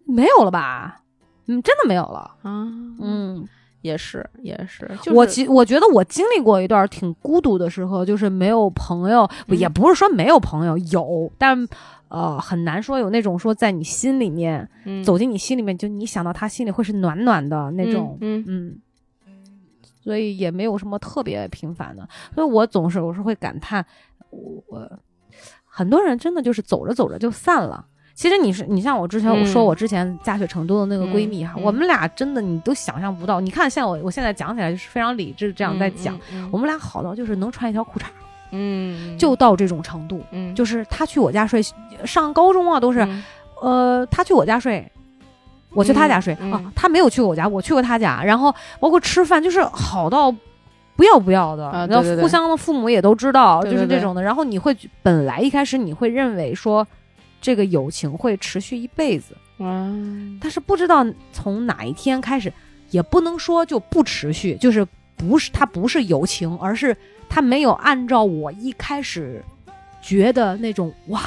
[0.07, 1.01] 没有了吧？
[1.45, 2.19] 嗯，真的没有了。
[2.41, 2.67] 啊，
[2.99, 3.47] 嗯，
[3.83, 11.67] 也是也是，就是我其我觉得我经历过一段挺孤独的时候，就是没有朋友，嗯也不是说没有朋友，有，但
[12.07, 18.81] 呃很难说有那种说在你心里面、嗯走进你心里面，就你想到他心里会是暖暖的那种，嗯嗯，
[20.01, 23.85] 所以也没有什么特别频繁的，所以我总是我是会感叹，
[24.29, 24.99] 我我
[25.65, 27.85] 很多人真的就是走着走着就散了。
[28.15, 33.39] 其实你是你像我之前我说嗯我之前嫁去成都的那个闺蜜哈，我们俩真的你都想象不到。
[33.39, 38.03] 你看像我我现在讲起来就是非常理智这样在讲，，嗯我们俩好到就是能穿一条裤衩，
[38.51, 40.23] 嗯就到这种程度。
[40.31, 41.61] 嗯就是她去我家睡，
[42.05, 43.23] 上高中啊都是，嗯
[43.61, 44.89] 呃，她去我家睡，
[45.71, 50.31] 我去他家睡、啊，他没有去过我家，我去过他家，然后包括吃饭，就是好到
[50.95, 54.21] 不要不要的，然后啊对对对互相的父母也都知道，就是这种的。
[54.21, 56.85] 然后你会本来一开始你会认为说
[57.43, 62.51] 这个友情会持续一辈子，嗯但是不知道从哪一天开始，
[62.89, 66.95] 也不能说就不持续，就是不是它不是友情，而是
[67.27, 69.43] 它没有按照我一开始
[70.01, 71.19] 觉得那种哇，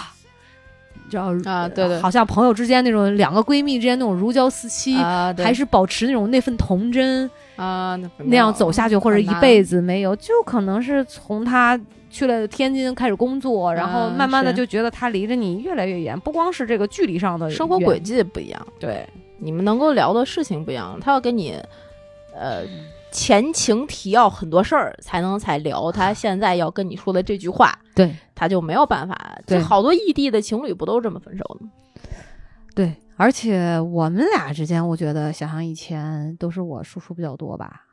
[0.94, 2.00] 你知道啊对对。
[2.00, 11.78] 好像朋友之间那种两个闺蜜之间那种如胶似漆，啊，还是保持那种那份童真啊那那样走下去，或者一辈子没有，就可能是从他。
[12.16, 21.62] 去了天津开始工作，然后啊慢慢的就觉得他离着你越来越远，不光是这个距离上的生活轨迹不一样，对，你们能够聊的事情不一样，他要跟你
[22.34, 22.64] 呃
[23.12, 29.38] 前情提要很多事儿，才能才聊他现在要跟你说的这句话，对他就没有办法。
[29.46, 31.70] 对就好多异地的情侣不都是这么分手的吗？
[32.74, 37.85] 对，而且我们俩之间，我觉得想想以前都是我输出比较多吧，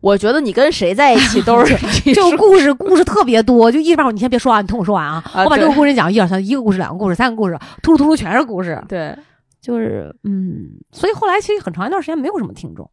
[0.00, 1.74] 我觉得你跟谁在一起都是
[2.12, 9.16] 就故事故事特别多，就一般你先别说啊，你听我说完啊，啊我把这个故事讲一二三，一个故事、两个故事、三个故事，突突突突全是故事，对，
[9.62, 12.90] 就是嗯，所以后来其实很长一段时间没有什么听众，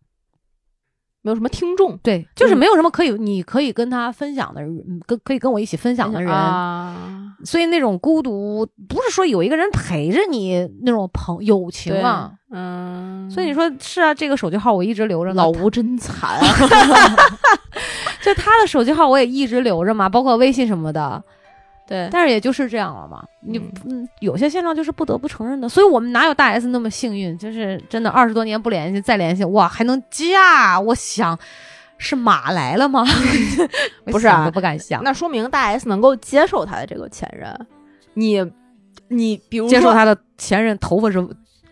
[1.21, 4.61] 没有什么听众对，就是嗯没有什么可以你可以跟他分享的
[5.05, 12.31] 跟可以跟我一起分享的人，啊，所以那种孤独不是说有一个人陪着你那种朋友情对啊。
[12.53, 15.41] 嗯，所以你说是啊，这个手机号我一直留着呢。
[15.43, 16.45] 老吴真惨啊
[18.21, 21.23] 就他的手机号我也一直留着嘛，包括微信什么的。
[21.91, 25.67] 对，但是也就是这样了嘛，你嗯，有些现状就是不得不承认的。
[25.67, 27.37] 所以我们哪有大 S 那么幸运？
[27.37, 30.79] 就是真的二十多年不联系，再联系，哇，还能嫁？
[30.79, 31.37] 我想
[31.97, 33.05] 是马来了吗？
[34.05, 35.03] 不是啊不敢想。
[35.03, 37.67] 那说明大 S 能够接受他的这个前任，
[38.13, 38.49] 你
[39.09, 41.19] 你比如接受他的前任头发是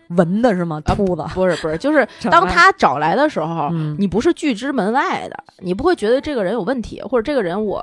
[0.08, 0.80] 纹的是吗？
[0.82, 1.24] 秃子。
[1.34, 7.82] 不是不是，就是当他找来的时候，嗯你不是拒之门外的，你不会觉得这个人有问题，或者这个人我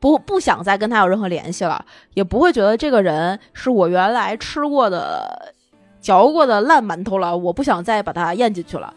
[0.00, 1.84] 不不想再跟他有任何联系了，
[2.14, 5.54] 也不会觉得这个人是我原来吃过的、
[6.00, 8.92] 嚼过的烂馒头了，我不想再把它咽进去了。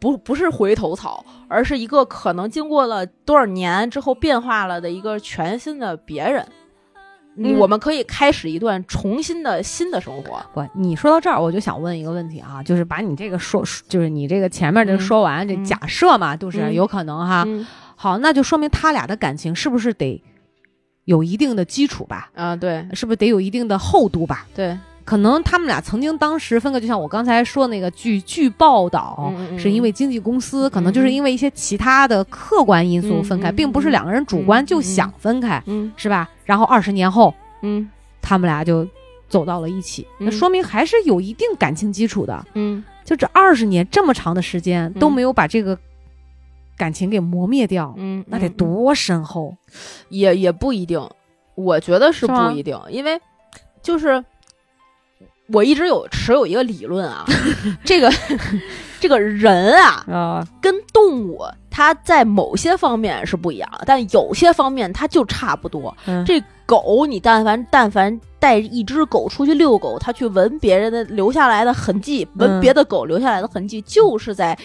[0.00, 6.46] 不不是回头草，而是一个可能经过了多少年之后变化了的一个全新的别人。
[7.40, 10.44] 嗯我们可以开始一段重新的新的生活。
[10.52, 17.44] 不，你说到这儿，我就想问一个问题啊，就是把你这个说，就是你这个前面这说完，这嗯假设嘛，就是嗯有可能哈。
[17.46, 20.22] 嗯好，那就说明他俩的感情是不是得
[21.08, 22.28] 有一定的基础吧？
[22.34, 24.46] 啊，对是不是得有一定的厚度吧？
[24.54, 36.28] 对，可能他们俩曾经当时分开，就像我刚才说那个据据报道，是因为经纪公司，可能就是嗯因为一些其他的客观因素分开，并不是两个人主观就想分开，嗯是吧？
[36.44, 37.88] 然后二十年后，嗯
[38.20, 38.86] 他们俩就
[39.30, 42.44] 走到了一起，那嗯说明还是有一定感情基础的。
[42.52, 45.78] 嗯就这二十年这么长的时间都嗯没有把这个
[46.78, 49.54] 感情给磨灭掉，嗯，那得嗯多深厚？
[50.08, 51.00] 也也不一定，
[51.56, 53.20] 我觉得是不一定，因为
[53.82, 54.24] 就是
[55.52, 57.24] 我一直有持有一个理论啊，
[57.84, 58.10] 这个
[59.00, 65.96] 这个人啊，啊，跟动物它在某些方面是不一样的，但有些方面它就差不多。
[66.06, 74.56] 嗯这狗，你但凡但凡带一只狗出去遛狗，它去闻别人的留下来的痕迹，闻嗯别的狗留下来的痕迹，就是在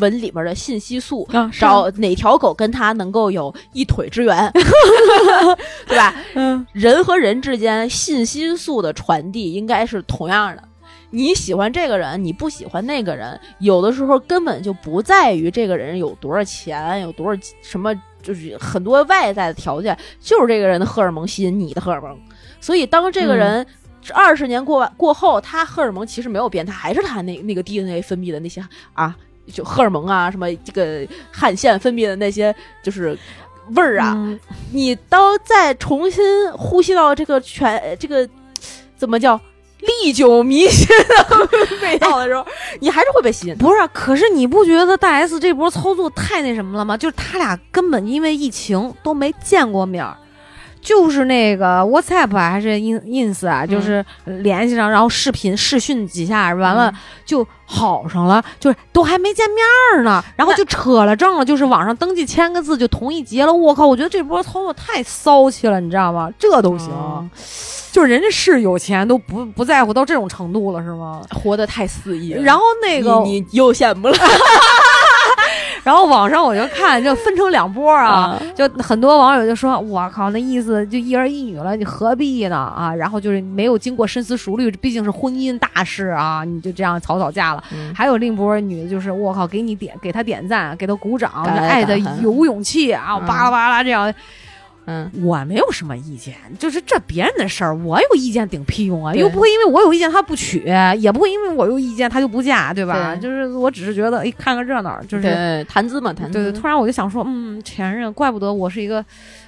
[0.00, 1.26] 闻里面的信息素。
[1.32, 4.50] 啊，找哪条狗跟它能够有一腿之缘，
[5.86, 6.14] 对吧？
[6.34, 10.62] 嗯人和人之间信息素的传递应该是同样的。
[11.10, 22.18] 你喜欢这个人，你不喜欢那个人，有的时候根本就不在于这个人有多少钱，有多少什么，就是很多外在的条件，就是这个人的荷尔蒙吸引你的荷尔蒙。
[22.60, 23.64] 所以当这个人
[24.12, 28.60] 二十年过完过后，他荷尔蒙其实没有变，他还是他那那个 DNA 分泌的那些
[28.94, 29.14] 啊，
[29.52, 33.16] 就荷尔蒙啊，什么这个汗腺分泌的那些就是
[33.70, 34.38] 味儿啊，嗯
[34.72, 38.28] 你当再重新呼吸到这个全这个
[38.96, 39.40] 怎么叫
[40.02, 41.48] 历久弥新的
[41.82, 42.46] 味道的时候，
[42.80, 43.56] 你还是会被吸引。
[43.58, 46.96] 不是，可是你不觉得大 S 这波操作太那什么了吗？
[46.96, 50.16] 就是他俩根本因为疫情都没见过面儿，
[50.84, 56.92] 就是那个 WhatsApp 啊，还是 In Ins 啊，就是联系上，然后视频视讯几下，完了
[57.24, 63.52] 就好上了，就是都还没见面儿呢，然后就扯了证了，就是网上登记签个字就同意结了。
[63.52, 66.30] 我靠，我觉得这波操作太骚气了，你知道吗？
[66.38, 67.30] 这都行，嗯
[67.90, 71.22] 就是人家是有钱都不不在乎到这种程度了，是吗？
[71.30, 74.14] 活得太肆意了，然后那个你你又羡慕了
[75.84, 82.56] 然后网上我就看，就分成两波啊，啊就很多网友就说：“我靠，那意思就一儿一女了，你何必呢？
[82.56, 87.62] 啊，然后就是没有经过深思熟虑，毕竟是婚姻大事啊，你就这样草草嫁了。
[87.72, 94.10] 嗯还有另一波女的，就是我靠，给你点，给他点赞，给他鼓掌，爱的有勇气啊，嗯巴拉巴拉这样。
[94.10, 94.14] 嗯，
[95.22, 99.14] 我没有什么意见，就是这别人的事儿，我有意见顶屁用啊！
[99.14, 100.62] 又不会因为我有意见他不娶，
[100.98, 103.14] 也不会因为我有意见他就不嫁，对吧？
[103.14, 106.32] 对就是我只是觉得，哎，看个热闹，就是对谈资嘛，谈资。
[106.34, 109.04] 对对，突然我就想说，嗯，前任，怪不得我是一个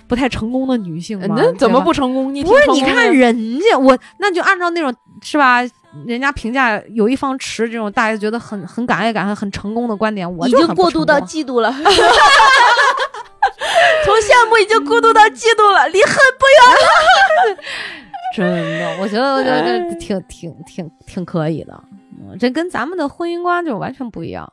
[0.07, 2.35] 不太成功的女性那怎么不成功？
[2.35, 2.70] 你不是？
[2.72, 5.62] 你看人家，我那就按照那种是吧？
[6.07, 11.75] 人家评价有一方持这种大家觉得很很感慨感很很成功的观点，我已经过渡到嫉妒了，
[14.05, 17.62] 从羡慕已经孤独到嫉妒了，离恨不远了
[18.35, 18.47] 真
[18.81, 21.85] 的，我觉得我觉哎得挺挺挺挺可以的。
[22.20, 24.51] 嗯，这跟咱们的婚姻观就完全不一样。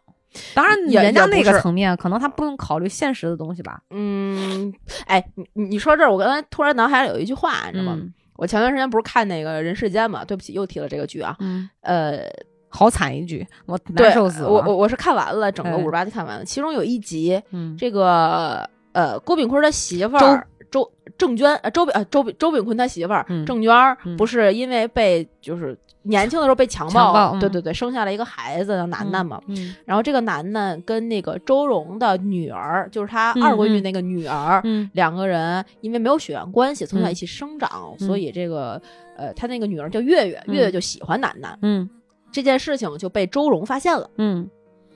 [0.54, 3.80] 当然，也人家那个层面，可能他不用考虑现实的东西吧。
[3.92, 4.74] 嗯，
[5.06, 7.98] 哎，你你你说这儿，我刚才突然脑海里有一句话，你知道吗？
[8.00, 10.26] 嗯我前段时间不是看那个《人世间》嘛？
[10.26, 11.36] 对不起，又提了这个剧啊。
[11.40, 12.22] 嗯，呃，
[12.68, 14.50] 好惨一句，我对难受死了。
[14.50, 29.40] 我我我是看完了整个哎五十八集看完了，其中有一集，嗯这个呃郭炳坤他媳妇儿周郑娟，呃周炳呃周炳周炳坤他媳妇儿、嗯郑娟不是因为被就是年轻的时候被强暴，强暴嗯对对对，生下了一个孩子叫楠楠嘛。
[29.48, 38.82] 嗯然后这个楠楠跟那个周蓉的女儿，就是他二闺女那个女儿，嗯两个人因为没有血缘关系，从小嗯一起生长，嗯所以这个
[39.16, 41.58] 呃他那个女儿叫月月，嗯月月就喜欢楠楠。
[41.62, 41.88] 嗯
[42.32, 44.10] 这件事情就被周蓉发现了。
[44.18, 44.50] 嗯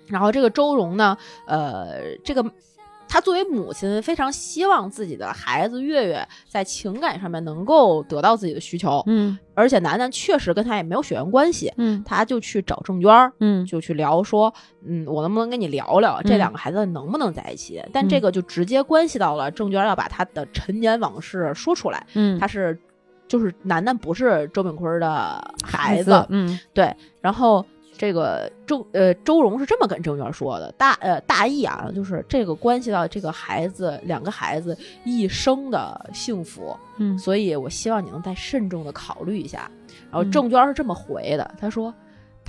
[0.08, 2.42] 然后这个周蓉呢，呃，这个
[3.08, 13.32] 她作为母亲，非常希望自己的孩子月月在情感上面能够得到自己的需求，嗯而且楠楠确实跟她也没有血缘关系，嗯她就去找郑娟儿。
[13.40, 14.54] 嗯就去聊说，
[14.86, 17.84] 嗯，我能不能跟你聊聊这两个孩子能不能在一起？
[17.92, 22.06] 但这个就直接关系到了郑娟要把她的陈年往事说出来。
[22.14, 22.78] 嗯，她是，
[23.28, 27.66] 就是楠楠不是周炳坤的孩子，子，嗯对，然后
[27.98, 39.70] 这个周呃周蓉是这么跟郑娟说的，大呃大意啊，就是这个关系到这个孩子两个孩子一生的幸福，嗯所以我希望你能再慎重的考虑一下。
[40.10, 41.94] 然后嗯郑娟是这么回的，她说。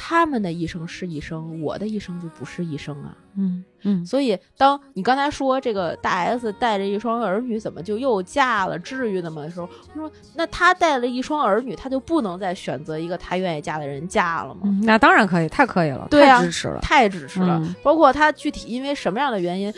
[0.01, 3.17] 他们的一生是一生，我的一生就不是一生啊。
[3.37, 9.43] 嗯嗯所以，当你刚才说这个大 S 带着一双儿女怎么就又嫁了，至于的吗？
[9.43, 14.61] 的时候，我说那她带了一双儿女，她就不能再选择一个她愿意嫁的人嫁了吗？
[14.65, 16.79] 嗯，那当然可以，太可以了，对啊太支持了。
[16.81, 17.59] 太支持了。
[17.63, 19.73] 嗯包括她具体因为什么样的原因，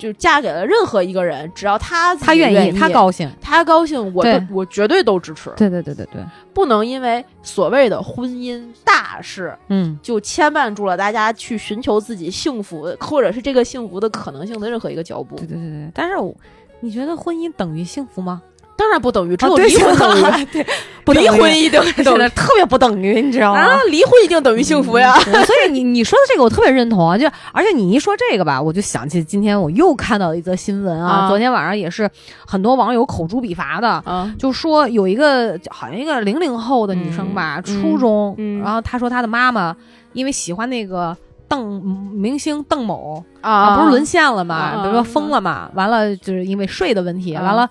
[0.00, 3.30] 就嫁给了任何一个人，只要她自己他愿意，他高兴。
[3.40, 5.52] 他高兴，我都我绝对都支持。
[5.56, 6.24] 对对对对对，
[6.54, 15.46] 不能因为所谓的婚姻大事，嗯就牵绊住了大家去寻求自己幸福，或者是这个幸福的可能性的任何一个脚步对。
[15.46, 15.90] 对对对。
[15.94, 16.34] 但是我，
[16.80, 18.40] 你觉得婚姻等于幸福吗？
[18.80, 20.66] 当然不等于只有离婚等于， 对，
[21.04, 22.28] 不离婚一定等于。
[22.30, 23.60] 特别不等于，你知道吗？
[23.60, 25.14] 啊，离婚一定等于幸福呀。
[25.26, 31.28] 嗯所以你 你说的这个我特别认同啊，就而且你一说这个吧，我就想起今天我又看到一则新闻啊，啊。
[31.28, 32.08] 昨天晚上也是
[32.46, 38.62] 很多网友口诛笔伐的，啊，就说有一个好像一个零零后的女生吧，嗯初中，嗯。
[38.62, 39.76] 然后她说她的妈妈
[40.14, 41.14] 因为喜欢那个
[41.46, 41.82] 邓
[42.14, 43.76] 明星邓某啊。
[43.76, 44.80] 不是沦陷了嘛，啊。
[44.82, 47.42] 比如说疯了嘛，完了就是因为税的问题，啊。
[47.44, 47.68] 完了。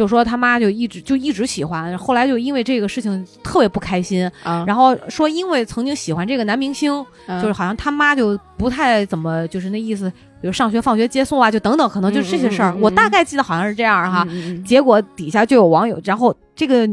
[0.00, 7.38] 就说他妈就一直就一直喜欢，后来就因为这个事情特别不开心，啊，然后说因为曾经喜欢这个男明星，嗯。
[7.42, 14.26] 就是好像他妈就不太怎么就是那意思，比如上学放学接送啊，就等等，可能就这些事儿，我大概记得好像是这样哈。
[14.64, 16.88] 结果底下就有网友，然后这个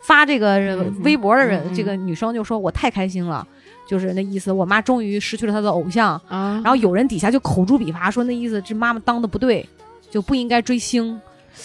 [0.00, 3.48] 发这个嗯微博的人，这个女生就说我太开心了。
[3.88, 9.66] 就是那意思，我妈终于失去了她的偶像，啊，然后有人底下就口诛笔伐，说那意思这妈妈当的不对，
[10.10, 11.18] 就不应该追星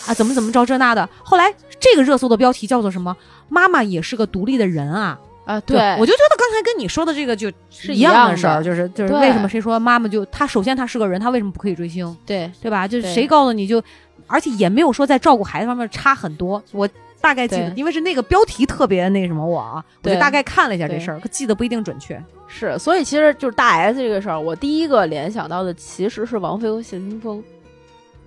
[0.07, 1.07] 啊，怎么怎么着这那的。
[1.23, 3.15] 后来这个热搜的标题叫做什么？
[3.49, 5.19] 妈妈也是个独立的人啊。
[5.45, 12.87] 啊，对，我就觉得刚才跟你说的这个就是一样的事儿，就是就是为什么谁说妈妈就她首先她是个人，她为什么不可以追星，对对吧？
[12.87, 13.83] 就是谁告诉你就，
[14.25, 16.63] 而且也没有说在照顾孩子方面差很多。
[16.71, 16.87] 我
[17.19, 22.17] 大概记得，因为是那个标题特别那什么我啊，我就大概看了一下这事儿，可记得不一定准确。
[22.47, 27.43] 是，所以其实就是大 S 这个事儿，我第一个联想到的其实是王菲和谢霆锋，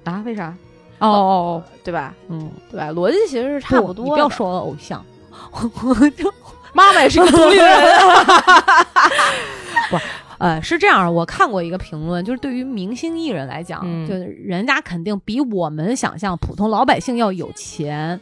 [0.05, 0.23] 啊？
[0.27, 0.55] 为啥？
[0.99, 2.15] 哦哦哦，对吧？
[2.29, 2.91] 嗯，对吧？
[2.93, 5.05] 逻辑其实是差不多不要说我偶像，
[5.53, 6.33] 我 就
[6.73, 7.67] 妈妈也是一个独立人。
[9.91, 9.99] 不，
[10.39, 18.19] 呃，是这样，我看过一个评论，就是对于明星艺人来讲，嗯就是人家肯定比我们想象普通老百姓要有钱，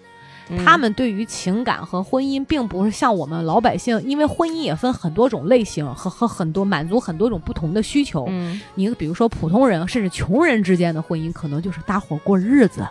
[0.49, 8.27] 嗯他们对于情感和婚姻，并不是像我们老百姓，因为婚姻也分很多种类型和和很多满足很多种不同的需求。
[8.29, 12.87] 嗯你比如说普通人甚至穷人之间的婚姻，可能就是搭伙过日子，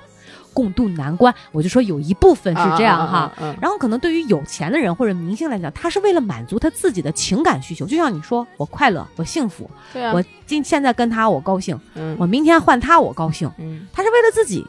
[0.53, 1.33] 共度难关。
[1.51, 9.69] 我就说有一部分是这样哈。，啊啊啊啊然后可能对于有钱的人或者明星来讲，他是为了满足他自己的情感需求，就像你说，我快乐，我幸福，
[10.13, 14.65] 我今现在跟他我高兴，嗯我明天换他我高兴，嗯他是为了自己，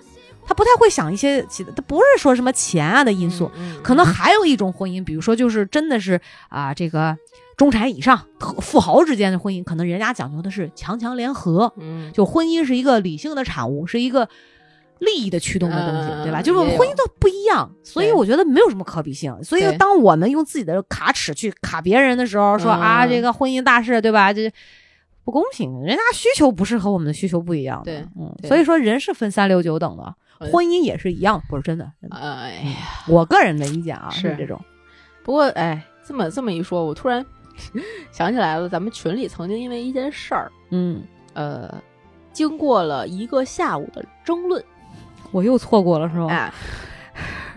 [0.46, 7.16] 他不太会想一些其他，他不是说什么钱啊的因素，嗯可能还有一种婚姻，比如说就是真的是啊、这个
[7.56, 8.20] 中产以上
[8.60, 14.28] 富豪之间的婚姻，可能人家讲究的是强强联合，嗯就婚姻是一个理性的产物，是一个
[14.98, 16.42] 利益的驱动的东西，嗯对吧？
[16.42, 19.36] 就是婚姻都不一样，所以我觉得没有什么可比性。
[19.42, 24.32] 所以当我们用自己的卡尺去卡别人的时候，说啊嗯这个婚姻大事，对吧？
[24.32, 24.52] 这
[25.24, 27.84] 不公平，人家需求不是和我们的需求不一样的。
[27.84, 31.90] 对嗯，所以说人是分三六九等的，嗯婚姻也是一样，不是真的。
[32.00, 34.60] 真的哎呀，我个人的意见啊是这种。
[35.22, 37.24] 不过哎，这么这么一说，我突然
[38.10, 41.82] 想起来了，咱们群里曾经因为一件事儿，嗯，呃，
[42.32, 44.62] 经过了一个下午的争论，
[45.30, 46.26] 我又错过了是吗？
[46.28, 46.52] 哎，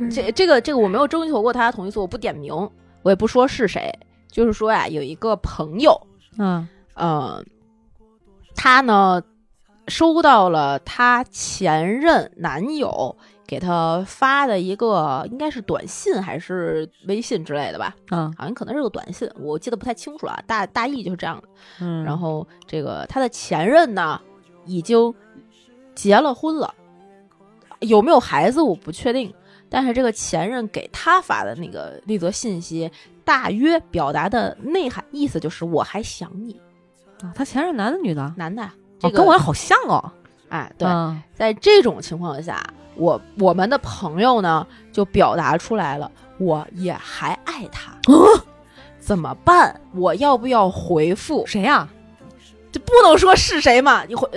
[0.09, 2.53] 这这个这个我没有征求过他的同意，所以我不点名，
[3.01, 3.93] 我也不说是谁。
[4.29, 5.99] 就是说呀，有一个朋友，
[6.37, 7.43] 嗯呃，
[8.55, 9.21] 他呢
[9.87, 13.15] 收到了他前任男友
[13.45, 21.47] 给他发的一个，应该是短信还是微信之类的吧，嗯好像可能是个短信，我记得不太清楚了，大大意就是这样的。
[21.79, 24.19] 嗯，然后这个他的前任呢，
[24.65, 25.13] 已经
[25.95, 26.73] 结了婚了，
[27.79, 29.33] 有没有孩子我不确定。
[29.69, 32.89] 但是这个前任给他发的那个那则信息，
[33.25, 36.59] 大约表达的内涵意思就是我还想你，
[37.21, 38.33] 啊他前任男的女的？
[38.37, 38.69] 男的
[39.01, 40.11] 哦，跟我好像哦。
[40.49, 42.63] 哎对，嗯在这种情况下，
[42.95, 47.91] 我我们的朋友呢就表达出来了，我也还爱他，
[48.99, 49.79] 怎么办？
[49.93, 51.45] 我要不要回复？
[51.45, 51.87] 谁呀？
[52.71, 54.03] 这不能说是谁嘛？
[54.05, 54.27] 你回、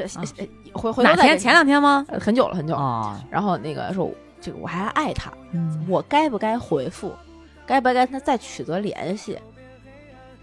[0.73, 1.17] 回回头哪天？
[1.17, 2.05] 再跟你前两天吗？
[2.09, 2.81] 呃很久了，很久了。
[2.81, 7.15] 哦，然后那个说，这个我还爱他，嗯我该不该回复？
[7.67, 9.39] 该不该跟他再取得联系？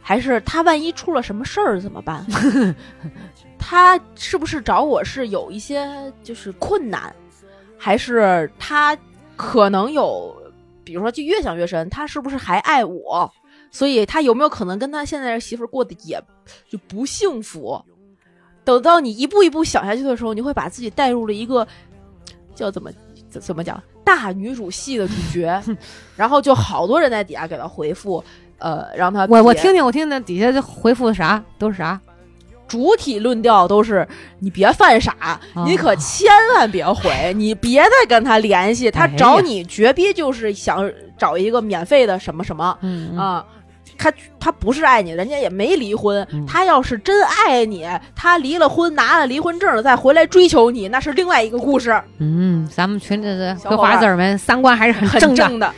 [0.01, 2.25] 还是他万一出了什么事儿怎么办？
[3.59, 7.13] 他是不是找我是有一些就是困难，
[7.77, 8.97] 还是他
[9.35, 10.35] 可能有，
[10.83, 13.29] 比如说就越想越深，他是不是还爱我？
[13.69, 16.21] 所以他有没有可能跟他现在的媳妇儿过得也
[16.69, 17.79] 就不幸福？
[18.63, 21.67] 等到你一步一步想下去的时候，你会把自己带入了一个
[22.55, 22.89] 叫怎么
[23.29, 25.61] 怎怎么讲大女主戏的主角，
[26.15, 28.23] 然后就好多人在底下给他回复，
[28.57, 31.99] 呃，让他我我听听我听听底下这回复的啥都是啥？
[32.67, 34.07] 主体论调都是
[34.39, 43.45] 你别犯傻，哦你可千万别回， 你别再跟他联系，他找你绝逼就是想找一个免费的什么什么嗯啊。
[43.99, 46.23] 他他不是爱你，人家也没离婚。
[46.31, 47.83] 嗯他要是真爱你，
[48.15, 55.73] 他离了婚，拿了离婚证，再回来追求你，那是另外一个故事，嗯，咱们群里的小伙伴葵花籽儿们三观还是很很正的。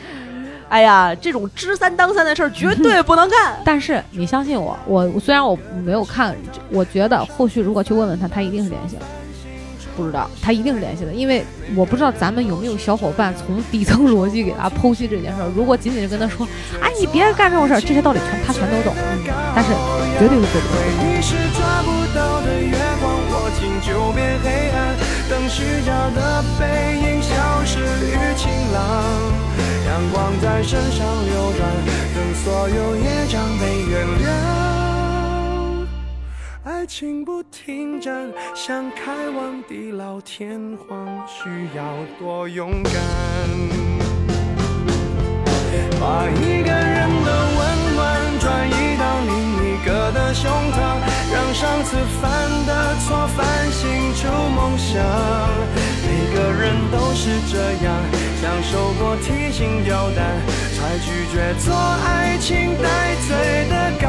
[0.70, 3.58] 哎呀，这种知三当三的事儿绝对不能干。
[3.66, 6.34] 但是你相信我，我虽然我没有看，
[6.70, 9.02] 我觉得后续如果去问问他，他一定是联系了。
[9.96, 11.44] 不知道，他一定是联系的，因为
[11.74, 15.50] 我不知道咱们有没有小伙伴从底层逻辑给他剖析这件事儿。
[15.54, 16.46] 如果仅仅是跟他说，
[16.80, 18.94] 啊，你别干这种事儿，这些道理全他全都懂，
[19.54, 19.72] 但是
[20.18, 20.78] 绝对是做不到。
[30.00, 31.68] 阳光在身上流转，
[32.14, 34.24] 等所有业障被原谅。
[36.64, 41.84] 爱情不停站，想开往地老天荒，需要
[42.18, 42.94] 多勇敢。
[46.00, 49.30] 把一个人的温暖转移到另
[49.66, 50.78] 一个的胸膛，
[51.30, 52.39] 让上次犯
[53.10, 55.02] 错反省出梦想。
[56.06, 57.92] 每个人都是这样，
[58.40, 60.38] 享受过提心吊胆，
[60.76, 64.06] 才拒绝做爱情带罪的羔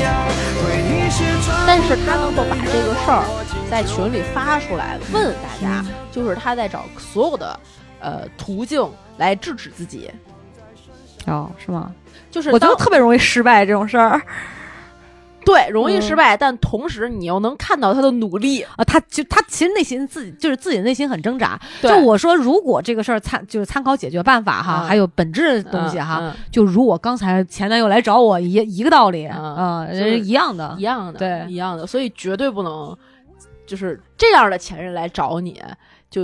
[0.00, 0.24] 羊。
[0.62, 3.24] 回忆是抓但是他能够把这个事儿
[3.68, 7.58] 在群里发出来问大家，就是他在找所有的
[7.98, 10.08] 呃途径来制止自己，
[11.26, 11.92] 哦，是吗？
[12.30, 14.22] 就是我觉得特别容易失败这种事儿
[15.44, 18.62] 对容易失败，但同时你又能看到他的努力。
[18.62, 18.84] 啊。
[18.84, 21.58] 他就他其实内心自己就是自己内心很挣扎。
[21.80, 30.82] 就我说，如果这个事儿参就是参考解决办法哈，嗯还有本质的东西哈，嗯就如我刚才前男友来找我一一个道理嗯啊，就是一样的一。
[30.82, 32.96] 样的，对一样的，所以绝对不能
[33.66, 35.60] 就是这样的前任来找你，
[36.10, 36.22] 就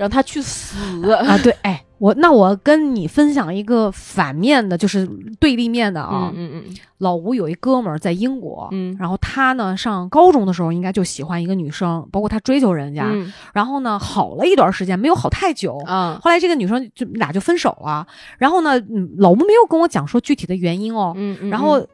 [0.00, 1.12] 让他去死。
[1.12, 5.06] 啊，对，哎，我那我跟你分享一个反面的，就是
[5.38, 6.32] 对立面的啊。
[6.34, 6.64] 嗯嗯
[6.96, 15.76] 老吴有一哥们儿在英国，嗯然后他呢上高中的时候应该就喜欢一个女生，包括他追求人家，嗯然后呢好了一段时间，没有好太久。
[15.86, 18.06] 啊后来这个女生就俩就分手了，
[18.38, 21.86] 然后呢，嗯，老吴没有跟我讲说具体的原因哦，嗯嗯，然后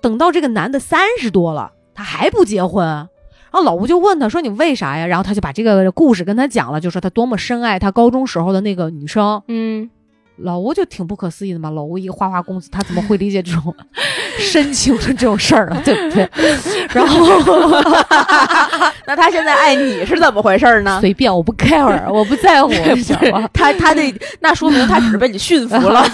[0.00, 3.06] 等到这个男的三十多了，他还不结婚，
[3.52, 9.42] 然后老吴就问他说：“你为啥呀？”然后他就把这个故事跟他讲了，就说他多么深爱他高中时候的那个女生。
[9.48, 9.90] 嗯
[10.42, 13.74] 老吴就挺不可思议的嘛，老吴一个花花公子，他怎么会理解这种
[14.38, 15.80] 深情的这种事儿呢？
[15.84, 16.28] 对不对？
[16.92, 17.26] 然后
[19.06, 20.98] 那他现在爱你是怎么回事呢？
[21.00, 23.48] 随便，我不 care，我不在乎， 你知道吧？
[23.52, 26.04] 他他那那说明他只是被你驯服了。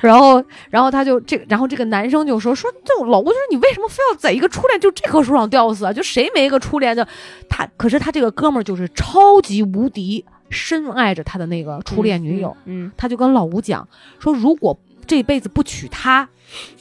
[0.00, 5.92] 然后，然后他就这个，然后这个男生就说说，这种老吴就是你为什么非要在一个初恋就这棵树上吊死啊？
[5.92, 7.06] 就谁没一个初恋的？
[7.48, 13.88] 他可是他这个哥们儿就是超级无敌深爱着他的那个初恋女友，嗯他就跟老吴讲
[14.20, 16.28] 说，如果这辈子不娶她，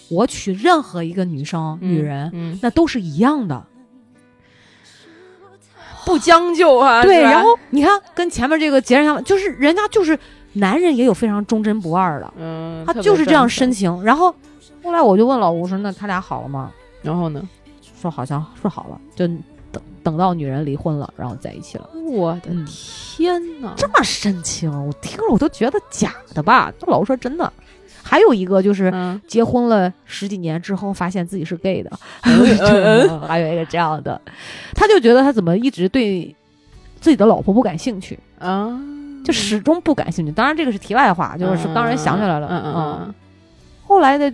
[0.10, 3.66] 我娶任何一个女生、女人，嗯，那都是一样的。
[6.06, 7.02] 不将就啊。
[7.04, 10.18] 对，然后你看，跟前面这个截然相反，就是人家就是
[10.54, 13.48] 男人也有非常忠贞不二的，嗯，他就是这样。
[13.48, 14.04] 深情。
[14.04, 14.34] 然后
[14.84, 17.48] 后来我就问老吴说：“那他俩好了吗然后呢？？”
[18.02, 19.28] 说好像是好了，就
[20.04, 21.90] 等等到女人离婚了，然后在一起了。
[22.10, 23.74] 我的嗯天哪！
[23.78, 26.72] 这么深情，我听了我都觉得假的吧。
[26.80, 27.52] 这老吴说真的。
[28.04, 31.92] 还有一个就是嗯，结婚了十几年之后，发现自己是 gay 的，
[32.24, 34.20] 嗯 还有一个这样的，
[34.74, 36.36] 他就觉得他怎么一直对
[37.00, 38.70] 自己的老婆不感兴趣，啊，
[39.24, 40.32] 就始终不感兴趣。
[40.32, 43.16] 当然这个是题外话，就是当然想起来了，嗯嗯嗯，
[43.86, 44.30] 后来呢，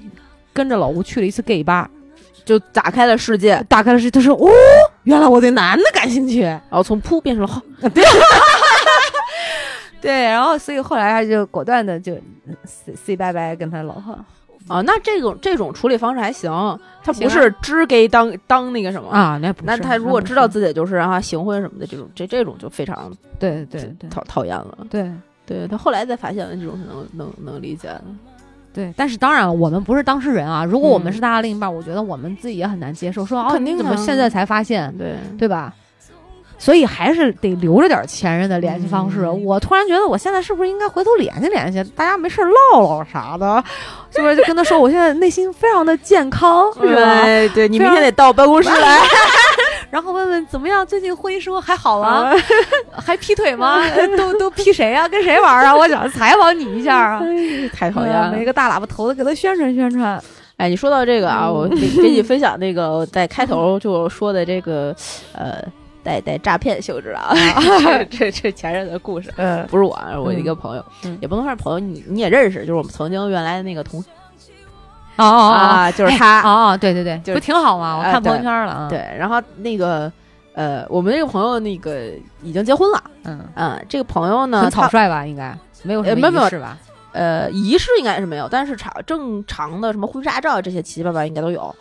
[0.53, 1.89] 跟着老吴去了一次 gay 吧，
[2.45, 4.49] 就打开了世界，打开了世界他说哦，
[5.07, 7.61] 原来我对男的感兴趣，然后从扑变成了 好，
[10.01, 12.13] 对，然后所以后来他就果断的就
[12.65, 14.13] say say 拜拜跟他老婆，
[14.67, 16.51] 啊，那这种这种处理方式还行，
[17.03, 19.09] 他不是只给当当那个什么。
[19.09, 24.09] 啊，那那他如果知道自己就是让他行婚什么的，这种这这种就非常对对对。
[24.09, 24.77] 讨讨厌了。
[24.89, 25.11] 对。
[25.47, 28.03] 对他后来才发现了，这种是能能能理解的。
[28.77, 35.73] 对，但是当然我们不是当事人啊，如果我们嗯是他的另一半，我觉得我们自己也很难接受，说哦，你怎么现在才发现，对，对吧？
[36.59, 39.21] 所以还是得留着点前任的联系方式。
[39.25, 43.63] 嗯我突然觉得，我现在是不是应该回头联系联系，大家没事儿唠唠啥的，
[44.15, 44.35] 是不是？
[44.35, 47.23] 就跟他说，我现在内心非常的健康， 是吧？
[47.25, 48.99] 对对，你明天得到办公室来。
[49.89, 52.29] 然后问问怎么样，最近婚姻生活还好吗？
[52.29, 52.35] 啊
[53.05, 53.75] 还劈腿吗？
[53.81, 55.07] 呃都都劈谁啊？
[55.07, 55.73] 跟谁玩啊？
[55.75, 57.21] 我想采访你一下啊！
[57.73, 58.43] 太讨厌了没。
[58.45, 60.21] 个大喇叭头子给他宣传宣传。
[60.57, 64.95] 哎，你说到这个啊，我给给你分享那个在开头就说的这个，
[65.33, 65.61] 呃，
[66.03, 67.31] 带带诈骗性质啊，
[68.09, 74.07] 这这这前任的故事，嗯不是我，啊，我一个朋友，嗯也不能算是朋友，你你也认识，就是我们曾经原来的那个同事
[75.17, 77.97] 哦哦哦啊，就是他，哦哦，对对对，不挺好吗？
[77.97, 80.11] 我哎看朋友圈了啊。，对，然后那个
[80.53, 82.11] 呃，我们那个朋友那个
[82.41, 85.25] 已经结婚了，嗯，嗯，这个朋友呢，很草率吧？
[85.25, 86.77] 应该没有什么呃没有没有仪式吧？
[87.13, 91.73] 呃仪式应该是没有，但是常正常的什么婚纱照这些七七八八应该都有。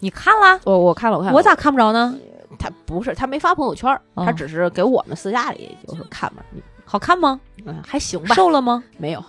[0.00, 0.60] 你看了？
[0.64, 2.14] 我我看了，我看了，我咋看不着呢？
[2.58, 6.42] 他不是他没发朋友圈他只是给我们私下里就是看嘛，
[6.84, 7.38] 好看吗？
[7.66, 8.82] 嗯，还行吧，瘦了吗？
[8.96, 9.20] 没有，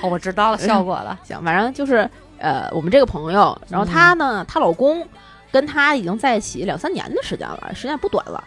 [0.00, 1.18] 好， 我知道了，效果了。
[1.22, 2.08] 行，反正就是
[2.38, 5.06] 呃，我们这个朋友，然后她呢，她老公
[5.50, 8.42] 跟她已经在一起两三年的时间了，时间不短了。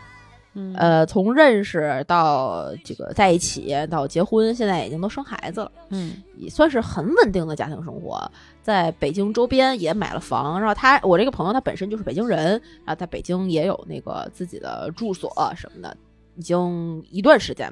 [0.56, 8.20] 嗯呃，从认识到这个在一起到结婚，现在已经都生孩子了，嗯也算是很稳定的家庭生活。
[8.64, 15.96] 在北京周边也买了房，然后她我这个朋友她本身就是北京人，然后在北京也有那个自己的住所什么的，
[16.36, 17.72] 已经一段时间。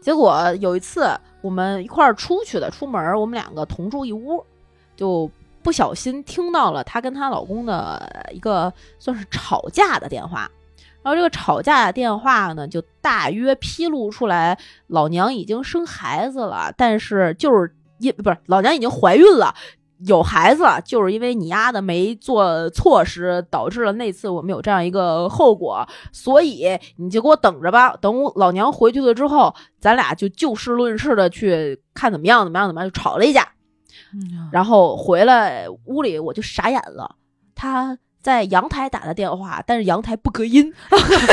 [0.00, 1.10] 结果有一次
[1.40, 4.42] 我们一块儿出去的，出门我们两个同住一屋，
[4.98, 5.30] 就
[5.62, 10.50] 不小心听到了她跟她老公的一个算是吵架的电话。
[11.02, 19.54] 然后这个吵架电话呢，就大约披露出来，老娘已经生孩子了，但是就是因不是老娘已经怀孕了。
[20.06, 27.96] 有孩子了，就是因为你丫的没做措施，导致了那次我们有这样一个后果，所以你就给我等着吧。
[27.96, 33.48] 等我老娘回去了之后，咱俩就就事论事的去看怎么样，怎么样，怎么样，就吵了一架。
[34.14, 37.16] 嗯然后回来屋里我就傻眼了，
[37.54, 40.72] 他在阳台打的电话，但是阳台不隔音，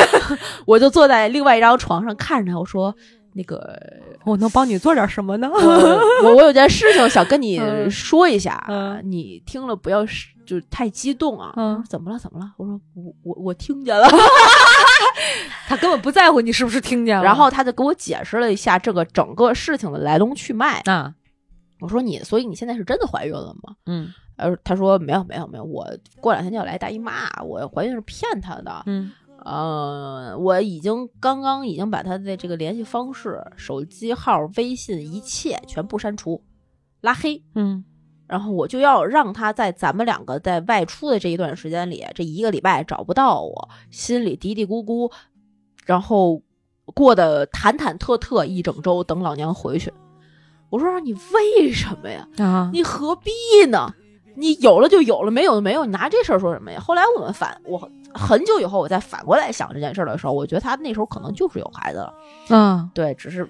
[0.66, 2.94] 我就坐在另外一张床上看着他，我说
[3.34, 3.76] 那个
[4.24, 5.48] 我能帮你做点什么呢？
[5.52, 11.52] 我我我有件事情想跟你嗯说一下，嗯你听了不要是就太激动啊。
[11.56, 12.18] 嗯怎么了？
[12.18, 12.52] 怎么了？
[12.56, 14.08] 我说我我我听见了，
[15.68, 17.22] 他根本不在乎你是不是听见了。
[17.24, 20.80] 然后他就给我解释了一下这个整个事情的来龙去脉。
[20.86, 21.12] 啊，
[21.80, 23.76] 我说你，所以你现在是真的怀孕了吗？
[23.86, 25.86] 嗯呃，他说没有没有没有，我
[26.20, 28.82] 过两天就要来大姨妈，我怀孕是骗他的。
[28.86, 29.10] 嗯
[29.44, 36.42] 呃，我已经刚刚已经把他的这个联系方式、手机号、微信一切全部删除、
[37.00, 37.84] 拉黑，嗯
[38.26, 45.12] 然后我就要让他在咱们两个在外出的这一段时间里，这一个礼拜找不到我，心里嘀嘀咕咕，
[45.84, 46.42] 然后
[46.86, 49.92] 过得忐忐忑忑一整周，等老娘回去。
[50.76, 52.26] 我说你为什么呀？
[52.38, 53.30] 啊，你何必
[53.70, 53.92] 呢？
[54.38, 56.78] 你有了就有了，没有就没有，你拿这事儿说什么呀？
[56.78, 62.12] 后来我们反我很久以后我再反过来想这件事儿的时候，我觉得他那时候可能就是有孩子了，
[62.50, 63.48] 嗯，对，只是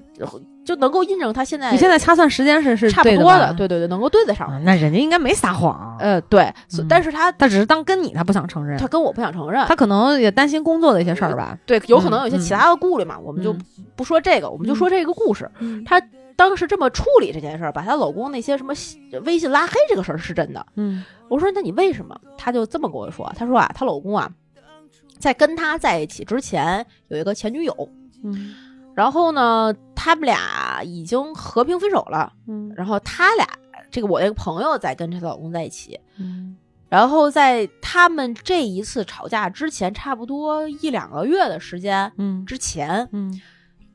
[0.65, 4.47] 就能够印证他现在你现在掐算时间是是差不多的，对对对，能够对得上。
[4.47, 6.43] 啊那人家应该没撒谎，呃，对，
[6.79, 11.59] 嗯但是他他只是当跟你，他不想承认他，跟我不想承认，他可能也担心工作的一些事儿吧。
[11.67, 13.61] 对有可能有些嗯其他的顾虑嘛，我们就嗯
[13.97, 15.51] 不说这个，我们就说这个故事。
[15.59, 16.01] 嗯她
[16.37, 18.75] 当时这么处理这件事儿，把她老公那些什么
[19.25, 20.65] 微信拉黑这个事儿是真的。
[20.75, 21.05] 嗯。
[21.29, 22.21] 我说那你为什么？
[22.39, 24.31] 她就这么跟我说，她说啊，她老公啊，
[25.19, 27.89] 在跟她在一起之前有一个前女友，
[28.23, 28.55] 嗯。
[28.95, 32.73] 然后呢，他们俩俩已经和平分手了，嗯。
[32.77, 33.47] 然后他俩
[33.91, 36.57] 这个我那个朋友在跟她老公在一起，嗯。
[36.89, 42.45] 然后在他们这一次吵架之前，差不多一两个月的时间嗯。
[42.45, 43.41] 之前，嗯。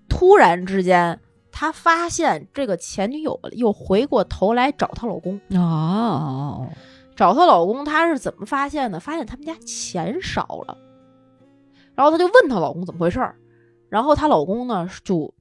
[0.09, 1.19] 突然之间，
[1.51, 5.39] 她发现这个前女友又回过头来找她老公。
[5.49, 6.67] 哦，
[7.15, 8.99] 找她老公，她是怎么发现的？
[8.99, 10.77] 发现他们家钱少了，
[11.95, 13.35] 然后她就问她老公怎么回事儿，
[13.89, 15.33] 然后她老公呢就，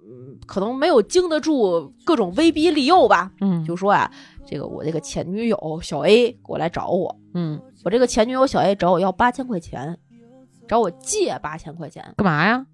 [0.00, 4.10] 嗯，可能没有经得住各种威逼利诱吧，嗯就说啊、
[4.46, 9.98] 这个我这个前女友小 A 过来找我，嗯，我这个前女友小 A 找我要八千块钱，
[10.68, 12.66] 找我借八千块钱，干嘛呀？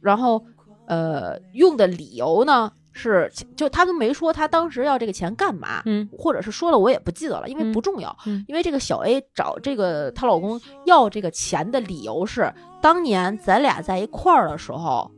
[0.00, 0.42] 然后
[0.86, 15.10] 呃用的理由呢是，就他都没说他当时要这个钱干嘛，嗯或者是说了我也不记得了，因为嗯不重要，嗯因为这个小 A 找这个她老公要这个钱的理由是，当年咱俩在一块儿的时候。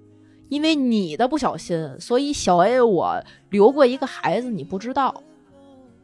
[0.51, 5.23] 因为你的不小心，所以小 A 我留过一个孩子，你不知道，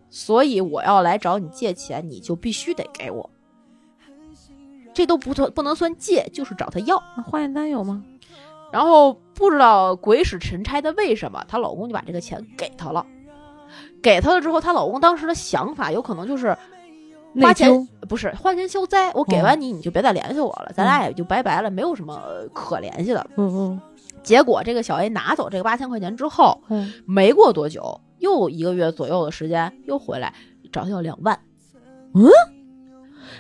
[0.09, 3.31] 所以我要来找你借钱，你就必须得给我。
[4.93, 7.01] 这都不算不能算借，就是找他要。
[7.17, 8.03] 那化验单有吗？
[8.73, 13.05] 然后不知道鬼使神差的为什么，她老公就把这个钱给她了。
[14.03, 16.57] 给她了之后，她老公当时的想法有可能就是
[17.41, 22.21] 花钱不是花钱消灾，我给完你，你就别再联系我了，咱俩也就拜拜了，没有什么
[22.53, 23.25] 可联系的。
[23.37, 23.81] 嗯嗯
[24.23, 30.35] 结果这个小 A 拿走这个八千块钱之后，嗯，没过多久，又一个月左右的时间，又回来
[30.73, 31.39] 找他要两万。
[32.15, 32.29] 嗯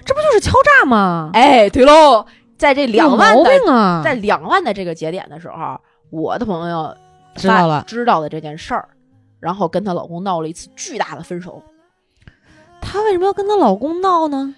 [0.04, 1.30] 这不就是敲诈吗？
[1.34, 2.24] 哎，对喽，
[2.60, 4.02] 在这两万的啊！
[4.04, 5.80] 在两万的这个节点的时候，
[6.10, 6.94] 我的朋友
[7.34, 8.86] 知道了知道的这件事儿，
[9.40, 11.62] 然后跟她老公闹了一次巨大的分手。
[12.82, 14.54] 她为什么要跟她老公闹呢？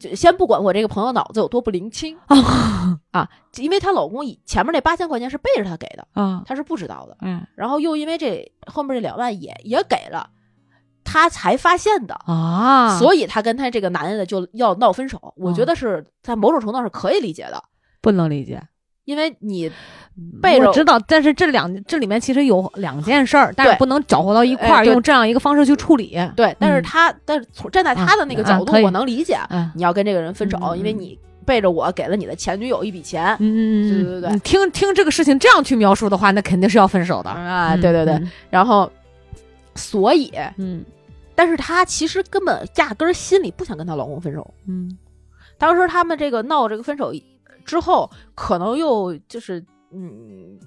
[0.00, 2.18] 就先不管我这个朋友脑子有多不灵清
[3.12, 7.16] 啊，因为她老公以前面那八千块钱是背着她给的，啊，她是不知道的。
[7.20, 10.28] 嗯然后又因为这后面这两万也也给了，
[11.04, 12.14] 她才发现的。
[12.26, 17.62] 啊，所以她跟她这个男的就要闹分手，我觉得是在某种程度上是可以理解的，
[18.00, 18.60] 不能理解。
[19.04, 19.70] 因为你
[20.40, 26.18] 背着我知道，但是这两这里面其实有两件事儿，但是不能搅和到一块儿，用这样一个方式去处理。
[26.34, 26.82] 对，但是嗯。
[26.82, 29.70] 她，但是从站在他的那个啊角度，我能理解，嗯。
[29.74, 33.36] 你要跟这个人分手，嗯嗯因为你背着我给了你的前女友一笔钱。
[33.40, 33.92] 嗯嗯。
[33.92, 37.28] 对对对你听听这个事情这样去描述的话，那肯定是要分手的。
[37.28, 38.30] 啊，对对对，嗯。
[38.48, 38.90] 然后，
[39.74, 40.84] 所以，嗯。
[41.36, 44.54] 但是她其实根本压根儿心里不想跟她老公分手。
[44.66, 44.96] 嗯。
[45.58, 47.12] 当时他们这个闹这个分手
[47.64, 50.58] 之后，可能又就是嗯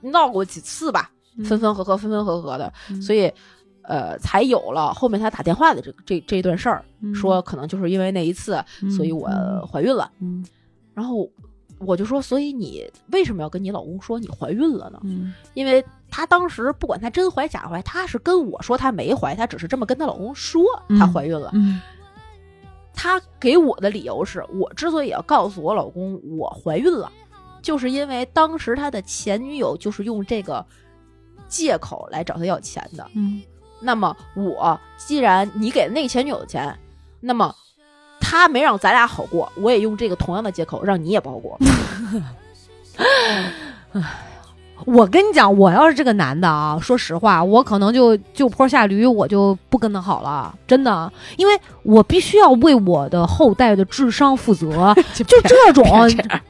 [0.00, 1.44] 闹过几次吧，嗯。
[1.44, 3.02] 分分合合，分分合合的，嗯。
[3.02, 3.30] 所以
[3.82, 7.14] 呃才有了后面她打电话的这这这一段事儿，嗯。
[7.14, 8.62] 说可能就是因为那一次，
[8.96, 9.28] 所以我
[9.70, 10.10] 怀孕了。
[10.20, 10.44] 嗯。
[10.94, 11.28] 然后
[11.78, 15.00] 我就说，所以你为什么要跟你老公说你怀孕了呢？
[15.04, 15.34] 嗯。
[15.54, 20.62] 因为她当时不管她真怀假怀，她是跟我说她没怀，她只是这么跟她老公说
[20.98, 21.50] 她怀孕了。
[21.54, 21.80] 嗯
[22.94, 27.10] 她给我的理由是我之所以要告诉我老公我怀孕了，
[27.62, 30.64] 就是因为当时她的前女友就是用这个
[31.48, 33.10] 借口来找她要钱的。
[33.14, 33.42] 嗯
[33.80, 36.78] 那么我既然你给那个前女友的钱，
[37.18, 37.52] 那么
[38.20, 41.58] 她没让咱俩好过，我也用这个同样的借口让你也不好过。
[44.86, 51.52] 我跟你讲，我要是这个男的啊，说实话，我可能就就坡下驴，我就不跟他好了，真的，因为
[51.82, 54.94] 我必须要为我的后代的智商负责。
[55.14, 55.84] 就这种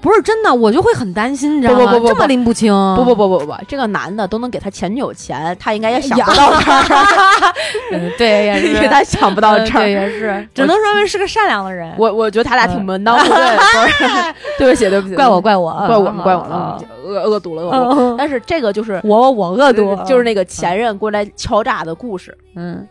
[0.00, 1.86] 不是真的，我就会很担心，你知道吗？
[1.86, 7.54] 不不不不这么拎不清，不不不不不不，这个男的都能给他前女友钱，他应该也想不到这儿，
[7.92, 8.88] 嗯对，也是。
[8.88, 9.82] 他想不到这儿。
[9.84, 11.94] 嗯，也是， 只能说明是个善良的人。
[11.98, 22.86] 我我觉得他俩挺门当户对对不起对不起，怪我怪我怪我们怪我啊们，恶恶毒了恶毒但是这个就是我我恶毒，就是那个前任过来敲诈的故事，嗯，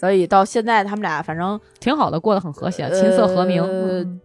[0.00, 3.62] 所以到现在他们俩反正挺好的，过得很和谐，琴瑟和鸣。
[3.62, 4.20] 呃嗯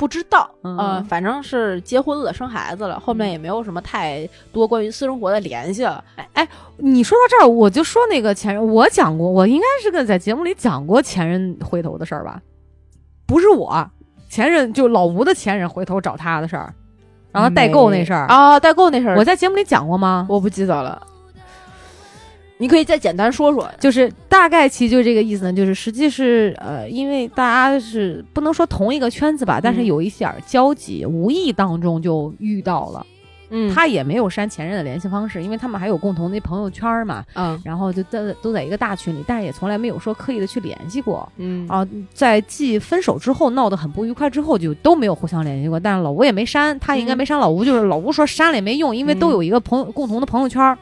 [0.00, 6.02] 不知道，嗯呃，反正是结婚了，生孩子了，后面也没有什么太多关于私生活的联系了。
[6.32, 6.48] 哎
[6.78, 12.40] 你说到这儿，我就说那个前任，我讲过，我应该是个在节目里讲过前任回头的事儿吧？
[13.26, 13.86] 不是我，
[14.30, 16.72] 前任就老吴的前任回头找他的事儿，
[17.30, 20.26] 然后代购那事儿，啊，代购那事儿，我在节目里讲过吗？
[20.30, 21.06] 我不记得了。
[22.60, 23.68] 你可以再简单说说。
[23.80, 33.04] 就是大概其实就这个意思呢，就是实际是呃，因为大家是不能说同一个圈子吧，但是嗯有一点儿交集，无意当中就遇到了。
[33.52, 41.28] 嗯他也没有删前任的联系方式，因为他们还有共同的朋友圈儿嘛，嗯然后就在都在一个大群里，但是也从来没有说刻意的去联系过。
[41.36, 41.84] 嗯啊，
[42.14, 45.80] 在继分手之后闹得很不愉快之后，就都没有互相联系过。
[45.80, 50.78] 但是老吴也没删，他应该嗯没删老吴，就是老吴说删了也没用，因为都有一个朋友、共同的朋友圈儿。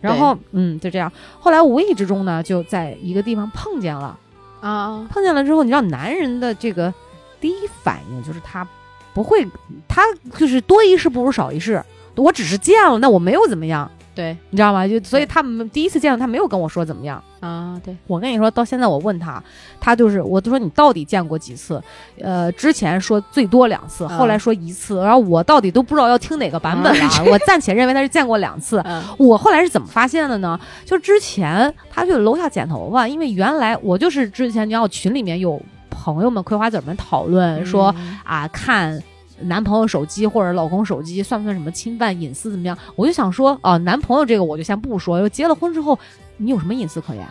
[0.00, 1.10] 然后嗯，就这样。
[1.38, 4.18] 后来无意之中呢，就在一个地方碰见了，
[4.60, 6.92] 啊，碰见了之后，你知道男人的这个
[7.40, 8.66] 第一反应就是他
[9.14, 9.46] 不会，
[9.88, 10.02] 他
[10.36, 11.82] 就是多一事不如少一事。
[12.16, 13.88] 我只是见了，那我没有怎么样，
[14.18, 14.84] 对你知道吗？
[14.88, 17.22] 就所以他们第一次见到他没有跟我说怎么样。
[17.38, 19.40] 啊，对，我跟你说，到现在我问他，
[19.78, 21.80] 他就是我都说你到底见过几次？
[22.20, 27.24] 呃，之前说最多两次，后来说一次，然后我到底都不知道要听哪个版本了。
[27.30, 28.82] 我暂且认为他是见过两次。
[28.84, 30.58] 嗯我后来是怎么发现的呢？
[30.84, 37.94] 就之前他去楼下剪头发，因为原来我就是之前你知道群里面有朋友们葵花籽们讨论说、
[38.24, 39.00] 啊看。
[39.42, 42.50] 男朋友手机或者老公手机算不算什么侵犯隐私？
[42.50, 42.76] 怎么样？
[42.96, 45.98] 我就想说，啊，男朋友这个我就先不说，又结了婚之后，
[46.36, 47.26] 你有什么隐私可言？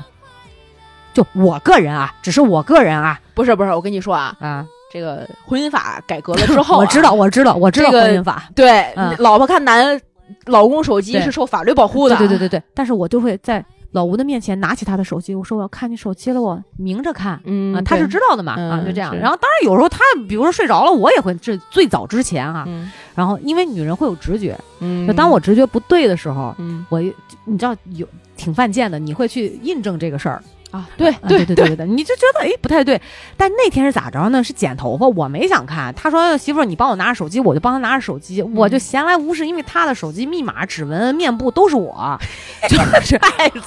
[1.14, 10.00] 就我个人啊，只是我个人啊不是不是，我跟你说啊，啊，这个婚姻法改革了之后啊， 我知道，我知道，我知道婚姻法，对，嗯老婆看男
[10.46, 12.64] 老公手机是受法律保护的，对对对对对。
[12.74, 13.64] 但是我就会在
[13.98, 17.42] 老吴的面前拿起他的手机，我说我要看你手机了，我明着看。
[17.46, 19.12] 嗯啊，他是知道的嘛，啊，嗯就这样。
[19.12, 27.02] 是然后当然有时候他比如说睡着了，我也会这最早之前啊，嗯然后因为女人会有直觉，嗯就当我直觉不对的时候，嗯我
[27.46, 30.44] 你知道有挺犯贱的，你会去印证这个事儿。
[30.78, 33.02] 啊，对啊对对对对，你就觉得哎不太对。
[33.36, 34.44] 但那天是咋着呢？
[34.44, 35.94] 是剪头发，我没想看。
[35.96, 42.20] 他说媳妇儿，你帮我拿着手机，我就帮他拿着手机，我就闲来无事，因为他的手机密码、指纹、面部都是我，
[42.70, 43.20] 就是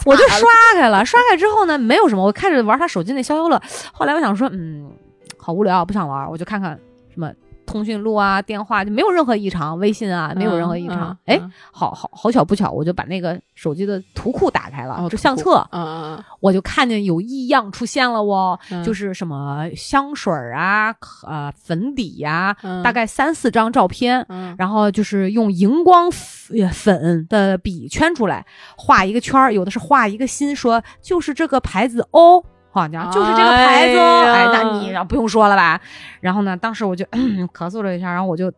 [0.04, 1.04] 我就刷开了。
[1.04, 3.61] 刷开之后呢，没有什么，我开始玩他手机那消消乐。
[3.92, 4.90] 后来我想说，嗯，
[5.36, 6.78] 好无聊，不想玩，我就看看
[7.12, 7.30] 什么。
[7.71, 11.16] 通讯录啊，电话就没有任何异常，微信啊没有任何异常。
[11.27, 11.53] 哎、嗯。
[11.71, 15.83] 好好好巧不巧，我就把那个手机的图库打开了，哦就相册，嗯
[16.16, 18.83] 嗯我就看见有异样出现了哦，嗯。
[18.83, 20.95] 就是什么香水儿啊、
[21.27, 22.83] 呃粉底呀、嗯。
[22.83, 24.55] 大概三四张照片，嗯。
[24.59, 28.45] 然后就是用荧光粉粉的笔圈出来，
[28.77, 32.43] 画一个圈儿，有的是画一个心，说就是这个牌子哦。
[32.73, 35.81] 好像就是这个牌子哦，哎，哎那你不用说了吧？
[36.21, 38.53] 然后呢，当时我就咳嗽了一下，然后我就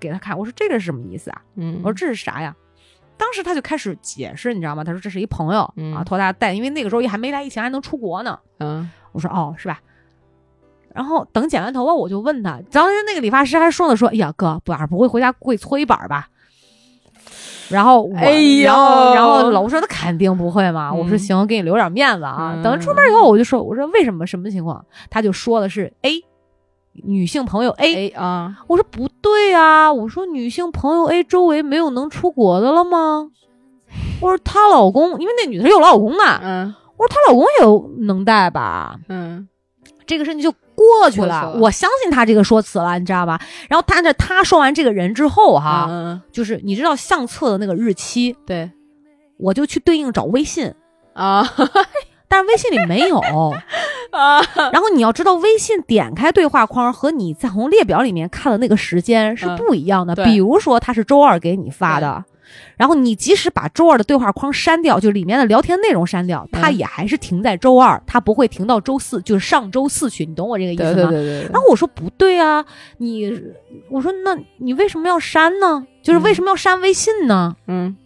[0.00, 1.40] 给他看，我说这个是什么意思啊？
[1.56, 2.54] 嗯，我说这是啥呀？
[3.16, 4.84] 当时他就开始解释，你知道吗？
[4.84, 8.38] 他说这是一朋友、嗯啊，托他带，因为那个时候也还没来疫情，还能出国呢。
[8.58, 9.80] 嗯我说哦，是吧？
[10.94, 16.28] 然后等剪完头发，我就问他，当时那个理发师还说呢，说哎呀哥，不不会回家跪搓衣板吧？
[17.68, 18.26] 然后我，哎
[18.74, 20.92] 后然后老吴说他肯定不会嘛。
[20.92, 22.54] 我说嗯行，给你留点面子啊。
[22.56, 24.84] 嗯等出门以后，我就说我说为什么什么情况？
[25.10, 26.22] 他就说的是 A，
[27.04, 33.30] 女性朋友 A，哎啊，我说不对啊、我说女性朋友 A 周围没有能出国的了吗？
[34.20, 38.98] 我说她老公，因为那女的有老公嘛，嗯我说她老公也有能带吧？
[39.08, 39.48] 嗯
[40.06, 41.26] 这个事情就过去了。
[41.26, 43.40] 了我相信他这个说辞了，你知道吧？
[43.68, 48.70] 然后他这他说完这个人之后哈，嗯，就是你知道相册的那个日期，对
[49.36, 50.72] 我就去对应找微信，
[51.12, 51.44] 啊
[52.30, 53.18] 但是微信里没有。
[54.10, 54.40] 啊，
[54.72, 60.14] 然后你要知道，微信点开对话框和你在从列表里面看的那个时间是嗯不一样的。
[60.14, 62.24] 对比如说，他是周二给你发的，
[62.76, 70.24] 然后你即使把周二的对话框删掉，就里面的聊天内容删掉，它嗯也还是停在周二，它不会停到周四，就是上周四去。
[70.26, 70.94] 你懂我这个意思吗？
[70.94, 72.64] 对对对对，然后我说不对啊，
[72.98, 73.32] 你
[73.90, 75.86] 我说那你为什么要删呢？
[76.02, 77.56] 就是为什么要删微信呢？
[77.66, 77.96] 嗯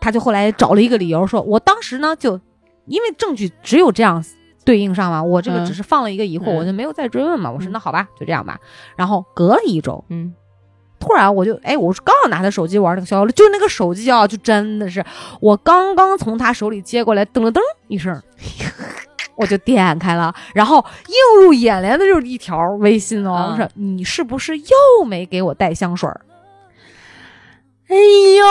[0.00, 2.40] 他就后来找了一个理由说，我当时呢就
[2.86, 4.24] 因为证据只有这样
[4.64, 7.50] 对应上了，我这个嗯只是放了一个疑惑，嗯我就没有再追问嘛。
[7.50, 8.60] 我说嗯那好吧，就这样吧。
[8.96, 10.32] 然后隔了一周，嗯
[10.98, 15.04] 突然我就哎，我刚要拿他手机玩那个消消乐，就那个手机啊，就真的是
[15.40, 18.20] 我刚刚从他手里接过来，噔了噔一声。
[19.36, 26.20] 我就点开了，然后映入眼帘的就是一条微信哦，嗯我说你是不是又没给我带香水儿？
[27.88, 27.96] 哎
[28.38, 28.44] 呦，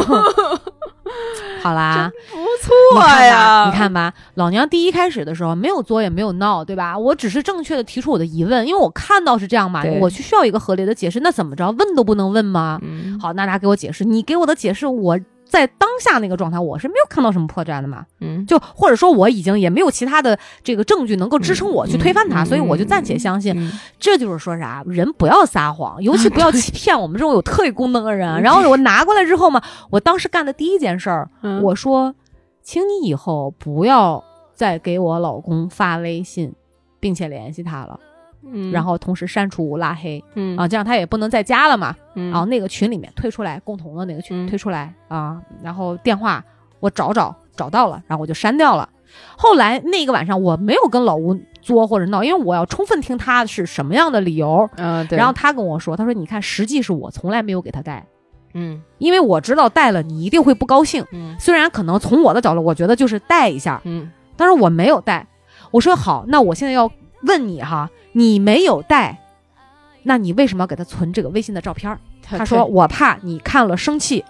[1.62, 6.96] 好啦，不错，呀，你看吧，老娘第一开始的时候没有作也没有闹，对吧？
[6.96, 12.78] 我只是正确的提出我的疑问，因为我看到是这样嘛，我去需要一个合理的解释，那怎么着，问都不能问吗？
[12.82, 13.18] 嗯。
[13.20, 15.18] 好，娜娜给我解释，你给我的解释，我
[15.50, 23.52] 在当下那个状态，我是没有看到什么破绽的嘛，嗯就或者说我已经也没有其他的这个证据能够支撑我去推翻他，嗯所以我就暂且相信。
[23.58, 28.40] 嗯这就是说啥，人不要撒谎，尤其不要 欺骗我们这种有特异功能的人。
[28.40, 32.14] 然后我拿过来之后嘛，我当时干的第一件事儿，嗯我说，
[32.62, 34.22] 请你以后不要
[34.54, 36.52] 再给我老公发微信，
[37.00, 37.98] 并且联系他了，
[38.44, 38.70] 嗯。
[38.72, 40.22] 然后同时删除拉黑。
[40.34, 40.56] 嗯。
[40.56, 41.94] 啊，这样他也不能再加了嘛。
[42.14, 42.30] 嗯。
[42.30, 44.48] 然后那个群里面退出来，共同的那个群嗯。
[44.48, 46.44] 退出来啊，然后电话
[46.80, 48.88] 我找找找到了，然后我就删掉了。
[49.36, 54.68] 后来那个晚上我没有跟老吴作或者闹，因为我要充分听他是什么样的理由。
[54.76, 58.06] 嗯对，然后他跟我说，他说你看，实际是我从来没有给他带，
[58.54, 58.80] 嗯。
[58.98, 61.04] 因为我知道带了你一定会不高兴。
[61.12, 61.34] 嗯。
[61.40, 64.08] 虽然可能从我的角度，我觉得就是带一下，嗯。
[64.36, 65.26] 但是我没有带。
[65.72, 66.90] 我说好，那我现在要
[67.22, 69.18] 问你哈，你没有带，
[70.04, 71.98] 那你为什么要给他存这个微信的照片儿？
[72.22, 74.24] 他说我怕你看了生气。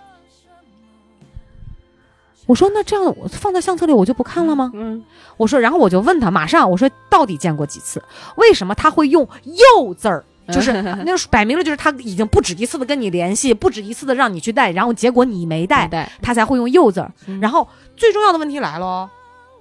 [2.46, 4.72] 我说那这样我放在相册里我就不看了吗？
[4.74, 5.04] 嗯
[5.36, 8.02] 我说，然后我就问他，马上我说到底见过几次？
[8.36, 9.28] 为什么他会用
[9.76, 10.24] “又”字儿？
[10.52, 17.12] 就是 那个摆明了就是他已经不止一次的跟你联系，不止一次的让你去带，然后结果你没带，带他才会用“又”字儿。
[17.26, 19.10] 嗯然后最重要的问题来了哦，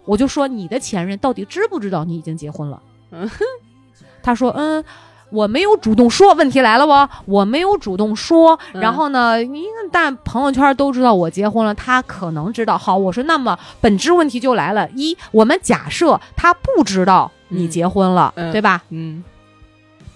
[0.05, 2.81] 我就说你的前任到底知不知道你已经结婚了？
[3.11, 3.29] 嗯
[4.23, 4.83] 他说嗯。
[5.31, 7.31] 我没有主动说，问题来了不？
[7.31, 12.75] 我没有主动说，嗯然后呢，因为但朋友圈都知道我结婚了，他可能知道。
[12.75, 18.81] 好，我说那么本质问题就来了：一，我们假设他不知道你嗯结婚了，嗯对吧？
[18.89, 19.23] 嗯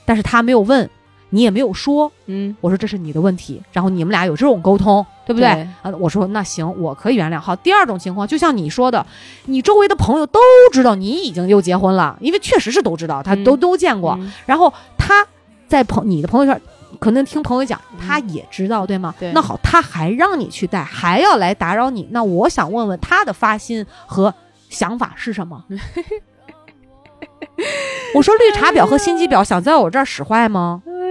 [0.04, 0.90] 但是他没有问，
[1.34, 5.50] 你也没有说，嗯我说这是你的问题，然后你们俩有这种沟通，对不对？
[5.52, 7.40] 对啊，我说那行，我可以原谅。
[7.40, 9.04] 好，第二种情况，就像你说的，
[9.46, 10.40] 你周围的朋友都
[10.72, 14.16] 知道你已经又结婚了，因为确实是都知道，他嗯都、都见过。
[14.22, 15.26] 嗯然后他
[15.68, 16.62] 在朋你的朋友圈，
[17.00, 19.16] 可能听朋友讲，他也知道，对吗？
[19.20, 24.32] 对那好，他还让你去带，还要来打扰你，那我想问问他的发心和
[24.70, 25.64] 想法是什么？
[28.16, 30.84] 我说绿茶婊和心机婊想在我这儿使坏吗？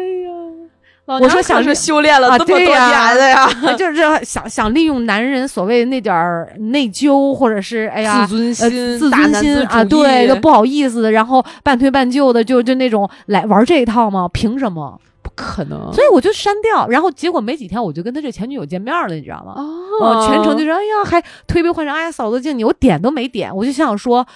[1.20, 14.28] 我说想是修炼了啊这么多年的呀， 啊就是想想利用男人所谓那点儿内疚，或者是哎呀自尊呃心、自尊心啊，对，就不好意思，然后半推半就的，就就那种来玩这一套吗？
[14.32, 15.00] 凭什么？
[15.22, 15.92] 不可能。
[15.92, 19.54] 所以我就删掉，然后结果没几天我就跟他这前女友见面了，你知道吗？
[19.56, 24.26] 哦我全程就是哎呀，还推杯换盏，哎呀，嫂子敬你，我点都没点，我就想说，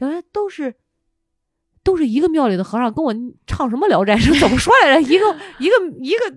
[0.00, 0.74] 哎，都是。
[1.86, 3.14] 都是一个庙里的和尚，跟我
[3.46, 5.00] 唱什么《聊斋》是怎么说来着？
[5.08, 5.24] 一个
[5.58, 6.36] 一个一个，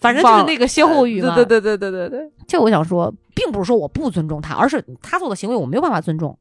[0.00, 1.34] 反正就是那个歇后语嘛。
[1.34, 6.38] 对对对对对对对，这我想说，并不是说我不尊重他，而是他做的行为我没有办法尊重。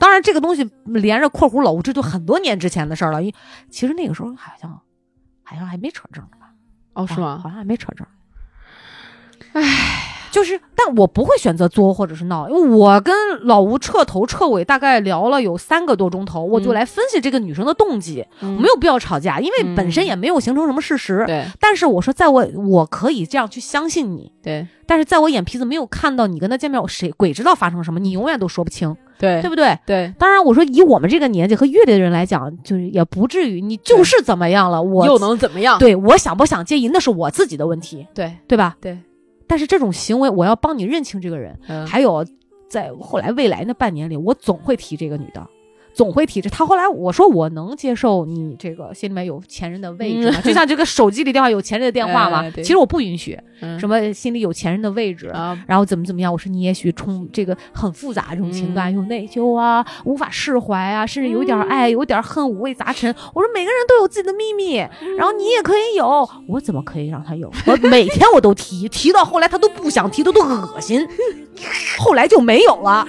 [0.00, 3.22] 当然，这个东西连着括弧老吴，这就很多年之前的事儿了。
[3.22, 3.32] 因
[3.70, 4.70] 其实那个时候好像
[5.44, 6.50] 好像还没扯证呢吧？
[6.94, 7.28] 哦，是吗？
[7.28, 8.06] 啊好像还没扯证。
[9.52, 9.62] 唉，
[10.38, 13.12] 就是，但我不会选择作或者是闹，因为我跟
[13.42, 21.24] 老吴彻头彻尾大概聊了有三个多钟头，我就嗯来分析这个女生的动机，嗯没有必要吵架，因为本身嗯也没有形成什么事实。
[21.26, 29.76] 对但是我说，在我我可以这样去相信你，对但是在我眼皮子没有看到你跟他见面，我谁鬼知道发生什么，你永远都说不清，对对不对？
[29.84, 35.78] 对，当然，我说以我们这个年纪和阅历的人来讲，就是也不至于，你就是怎么样了，我又能怎么样？
[35.80, 38.76] 对我想不想介意，那是我自己的问题，对对吧？
[38.80, 38.96] 对，
[39.48, 42.24] 但是这种行为，我要帮你认清这个人，嗯还有
[42.68, 45.44] 在后来未来那半年里，我总会提这个女的。
[45.98, 50.40] 总会提这，他后来我说我能接受你这个心里面有前任的位置吗？
[50.44, 56.32] 就像这个手机里电话有前任的电话嘛，嗯哎其实我不允许，嗯什么心里有前任的位置，啊，然后怎么怎么样？
[56.32, 63.12] 我说你也许冲这个很复杂这种情感，有内疚啊，无法释怀啊，甚至有点爱，有点恨，五味杂陈。
[63.34, 64.76] 我说每个人都有自己的秘密，
[65.16, 67.52] 然后你也可以有，我怎么可以让他有？
[67.66, 71.04] 我每天我都提，提到后来他都不想提，他都恶心，
[71.98, 73.04] 后来就没有了。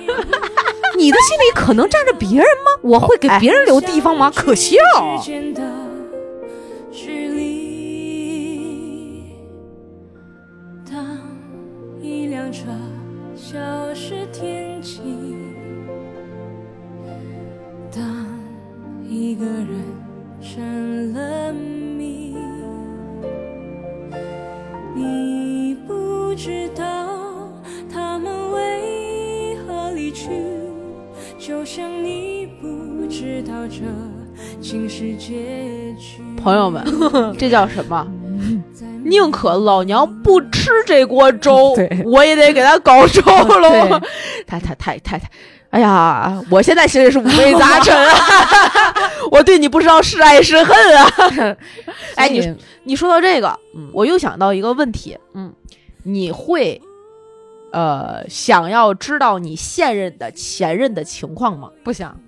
[1.00, 2.72] 你的心里可能站着别人吗？
[2.82, 4.30] 我会给别人留地方吗？
[4.36, 4.78] 可笑。
[5.22, 5.64] 之间的
[6.92, 7.40] 距离。
[10.92, 11.18] 当
[12.02, 12.66] 一辆车
[13.34, 13.58] 消
[13.96, 15.00] 失天际，
[17.96, 18.04] 当
[19.08, 19.86] 一个人
[20.42, 22.36] 成了谜，
[24.94, 26.84] 你不知道
[31.70, 33.84] 就像你不知道这
[34.60, 36.20] 竟是结局。
[36.36, 36.84] 朋友们，
[37.38, 38.08] 这叫什么？
[39.06, 44.02] 宁可老娘不吃这锅粥， 我也得给他搞粥喽。
[44.48, 45.30] 太太太太太，
[45.70, 48.16] 哎呀，我现在心里是五味杂陈啊！
[49.32, 51.56] 我对你不知道是爱是恨啊！
[52.16, 52.52] 哎，你
[52.84, 55.54] 你说到这个，嗯我又想到一个问题，嗯，
[56.02, 56.82] 你会
[57.72, 61.72] 呃想要知道你现任的前任的情况吗？
[61.84, 62.20] 不想。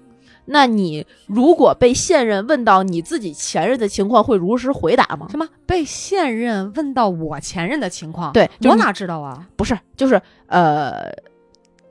[0.45, 5.27] 那你如果被现任问到你自己前任的情况，会如实回答吗？
[5.29, 8.33] 什么被现任问到我前任的情况？
[8.33, 9.47] 对我哪知道啊？
[9.55, 11.11] 不是，就是呃，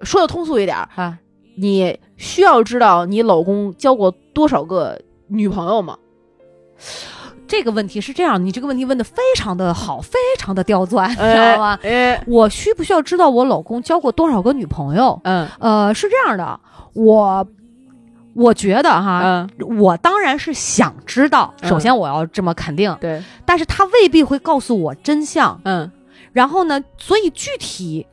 [0.02, 1.18] 说的通俗一点儿，啊，
[1.56, 5.96] 你需要知道你老公交过多少个女朋友吗？
[7.50, 11.76] 这个问题是这样，你这个问题问的非常的好，非常的刁钻，你知道吗？
[11.82, 15.20] 哎，我需不需要知道我老公交过多少个女朋友？
[15.24, 15.48] 嗯。
[15.58, 16.60] 呃，是这样的，
[16.92, 17.44] 我
[18.34, 21.52] 我觉得哈，嗯，我当然是想知道。
[21.60, 21.68] 嗯。
[21.68, 25.90] 首先，我要这么肯定，对，但是他未必会告诉我真相，嗯。
[26.32, 28.06] 然后呢，所以具体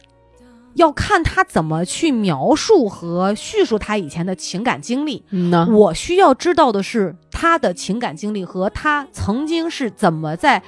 [0.77, 5.23] 要看他怎么去描述和叙述他以前的情感经历。
[5.31, 10.61] 嗯呢，我需要知道的是他的情感经历和他曾经是怎么在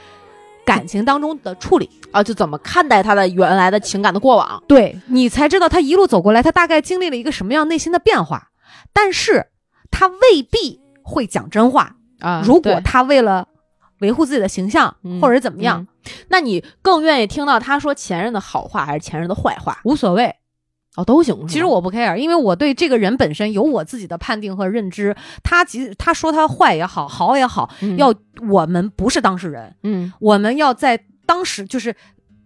[0.66, 4.62] 感情当中的处理，啊，就怎么看待他的原来的情感的过往？
[4.68, 8.50] 对你才知道他一路走过来，他大概经历了一个什么样内心的变化。
[8.94, 9.48] 但是
[9.90, 13.48] 他未必会讲真话，啊如果他为了
[14.00, 15.86] 维护自己的形象、嗯或者怎么样，
[16.30, 19.80] 那你更愿意听到他说前任的好话还是前任的坏话？
[19.84, 20.36] 无所谓。
[20.96, 21.48] 哦，都行。
[21.48, 25.16] 其实我不 care，因为我对这个人本身有我自己的判定和认知。
[25.44, 28.14] 他即使他说他坏也好，好也好，嗯要
[28.50, 31.96] 我们不是当事人，嗯我们要在当时就是。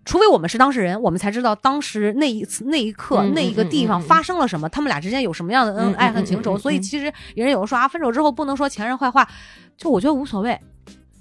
[0.05, 6.57] 除非我们是当事人，我们才知道当时那一次、那一刻、嗯那一个地方发生了什么，他们俩之间有什么样的恩嗯爱恨情仇。
[6.57, 9.25] 所以嗯其实有人有人说啊，分手之后不能说前任坏话，
[9.77, 10.59] 就我觉得无所谓，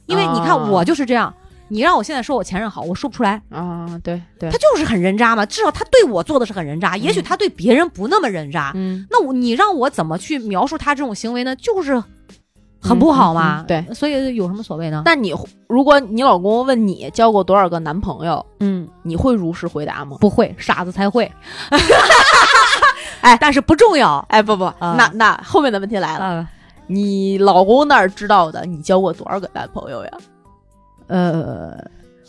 [0.07, 1.32] 因为你看啊我就是这样，
[1.68, 5.46] 你让我现在说我前任好，我说不出来，啊，对对他，就是很人渣嘛。
[5.46, 11.55] 至少他对我做的是很人渣，也许他对别人不那么人渣，嗯，那我你让我怎么去描述他这种行为呢？
[11.57, 12.03] 就是
[12.80, 13.61] 很不好嘛。
[13.61, 15.03] 嗯嗯嗯对，所以有什么所谓呢？
[15.05, 15.32] 但你
[15.68, 20.16] 如果你老公问你交过多少个男朋友，嗯，你会如实回答吗？
[20.20, 21.30] 不会，傻子才会。
[23.22, 24.18] 哎，但是不重要。
[24.28, 26.48] 哎，不不，那那后面的问题来了，啊，
[26.93, 30.11] 你老公那儿知道的，你交过多少个男朋友呀？
[31.09, 31.76] 呃，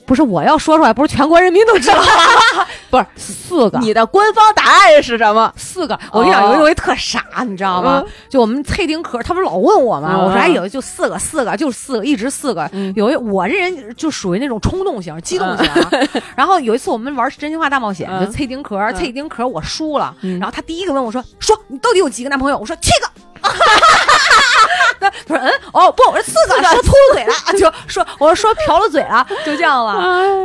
[0.06, 1.98] 不是我要说出来，不是全国人民都知道，
[2.90, 5.54] 不是四个，你的官方答案是什么？
[5.56, 5.98] 四个。
[6.12, 8.04] 我跟你讲，有一回特傻，你知道吗？
[8.30, 10.16] 就我们脆丁壳，他不是老问我吗？
[10.16, 12.70] 嗯我说哎，有就四个，四个就是四个，一直四个。
[12.74, 15.90] 嗯有一我这人就属于那种冲动型、激动型啊。
[16.36, 23.08] 然后有一次我们玩真心话大冒险，嗯就脆丁壳，脆丁壳我输了，嗯然后他第一个问我说：“说你到底有几个男朋友？”我说：“七个。”
[25.28, 30.02] 他说：“嗯，哦不，我说四个，说秃噜嘴了，就说我说说瓢了嘴了，就这样了。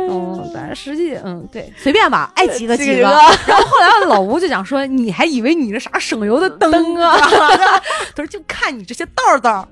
[0.09, 3.01] 嗯，但是实际嗯对，随便吧，爱几个几个。
[3.01, 7.17] 然后后来老吴就讲说，你还以为你是啥省油的灯啊？
[8.15, 9.67] 他说就看你这些道道。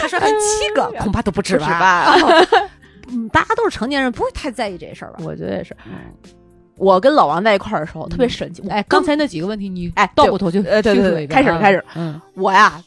[0.00, 1.66] 他说还七个，恐怕都不止吧？
[1.80, 2.16] 吧？
[3.12, 5.18] 嗯，大家都是成年人，不会太在意这事儿吧？
[5.24, 5.76] 我觉得也是。
[6.80, 12.82] 我跟老王在一块儿的时候特别神奇，哎，刚才那几个问题你哎倒过头就呃对对对叙述一遍啊开始开始嗯我呀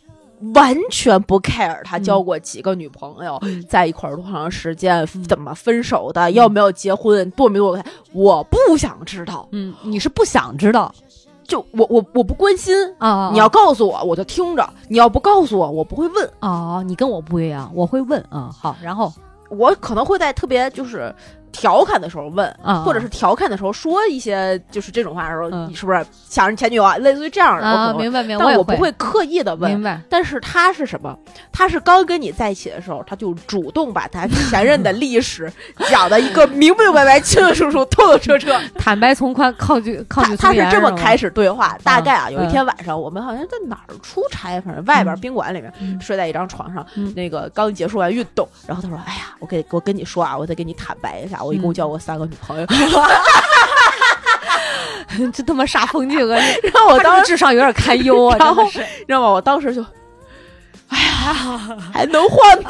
[0.56, 7.80] 完全不 care 他交过几个女朋友，嗯在一块儿多长时间，怎么分手的，要没有结婚，多没多，
[8.12, 9.48] 我不想知道。
[9.52, 10.94] 嗯，你是不想知道
[11.46, 12.76] 就我我我不关心。
[12.98, 13.30] 啊？
[13.32, 16.30] 你要告诉我，我就听着；你要不告诉我，我不会问。
[16.40, 18.50] 啊，你跟我不一样，我会问啊。
[18.54, 19.14] 好，然后
[19.50, 21.16] 我可能会在特别就是
[21.54, 26.98] 调侃的时候问，啊，或者是调侃的时候说一些就是这种话的时候，嗯你是不是想着前女友啊？
[26.98, 29.82] 类似于这样的，我可啊，能会明白明白，但我不会刻意的问明。
[29.82, 30.02] 白。
[30.10, 31.18] 但是他是什么？
[31.52, 35.52] 他是刚跟你在一起的时候，他就主动把他前任的历史
[35.90, 38.60] 讲的一个明明白白、清清楚楚、透透彻彻。
[38.78, 52.66] 坦白从宽，抗拒抗拒他他是这么开始对话，大概啊，嗯有一天晚上，我们好像在哪儿出差，反正外边嗯宾馆里面嗯睡在一张床上嗯，那个刚结束完运动，然后他说：“哎呀，我给我跟你说啊，我得给你坦白一下，我一共嗯交过三个女朋友。
[55.32, 56.40] 这他妈煞风景啊！
[56.64, 59.06] 然后我当时智商有点堪忧啊，然后真的是。
[59.06, 59.30] 知道吗？
[59.30, 59.86] 我当时就，
[60.90, 62.70] 哎呀， 还能换吗？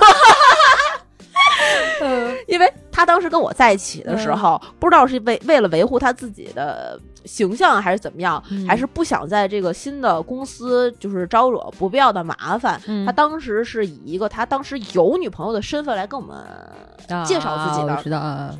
[2.48, 8.68] 因为他当时跟我在一起的时候，不知道是为为了维护他自己的形象，还是怎么样，嗯。
[8.68, 12.82] 还是不想在这个新的公司就是招惹不必要的麻烦。
[12.88, 13.06] 嗯。
[13.06, 16.36] 他当时是以一个他当时有女朋友的身份来跟我们
[17.26, 17.94] 介绍自己的。
[17.94, 18.54] 啊知道啊，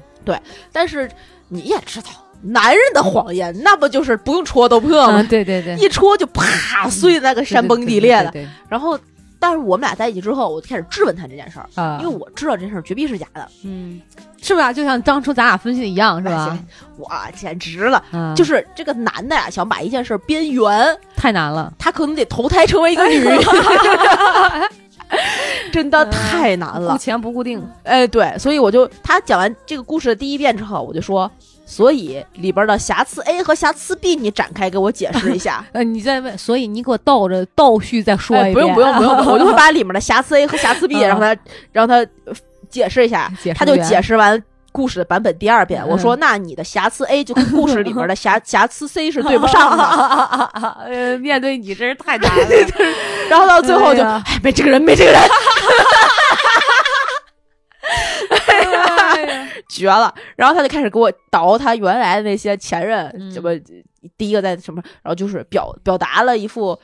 [0.72, 1.10] 但是
[1.50, 2.08] 你也知道，
[2.42, 5.22] 男人的谎言那不就是不用戳都破吗？
[5.22, 8.32] 嗯，对对对，一戳就啪碎那个山崩地裂的。
[8.32, 8.50] 对对。
[8.70, 8.98] 然后，
[9.44, 14.02] 但是我们俩在一起之后，我就开始质问他这件事儿，啊，因为我知道这事儿绝逼是假的，嗯，
[14.42, 14.72] 是吧？
[14.72, 16.66] 就像当初咱俩分析的一样，是吧哎？
[16.96, 18.02] 我简直了。
[18.14, 21.74] 嗯，就是这个男的呀，想把一件事儿编圆，太难了。
[21.78, 23.38] 他可能得投胎成为一个女人，
[25.74, 26.98] 真的太难顾了。
[26.98, 31.30] 前不固定，哎，对，所以我就他讲完这个故事的第一遍之后，我就说，
[31.66, 35.66] 所以里边的瑕疵 A 和瑕疵 B，你展开给我解释一下。
[35.74, 41.38] 呃，你再问，所以你给我倒着倒叙再说哎，一遍，不用不用不用， 我就会把里面的瑕疵 A 和瑕疵 B 嗯让他
[41.72, 41.96] 让他
[42.26, 42.34] 呃
[42.70, 44.42] 解释一下，他就解释完。
[44.76, 49.84] 故事的版本第二遍，嗯我说：“那你的瑕疵 A 就跟故事里面的瑕瑕疵 C 是对不上的。
[50.90, 52.48] 呃，面对你真是太难了。”
[53.30, 55.22] 然后到最后就，哎没这个人，没这个人，
[59.70, 60.14] 绝了。
[60.36, 63.52] 然后他就开始给我倒他原来的那些前任，嗯什么
[64.18, 66.78] 第一个在什么，然后就是表表达了一副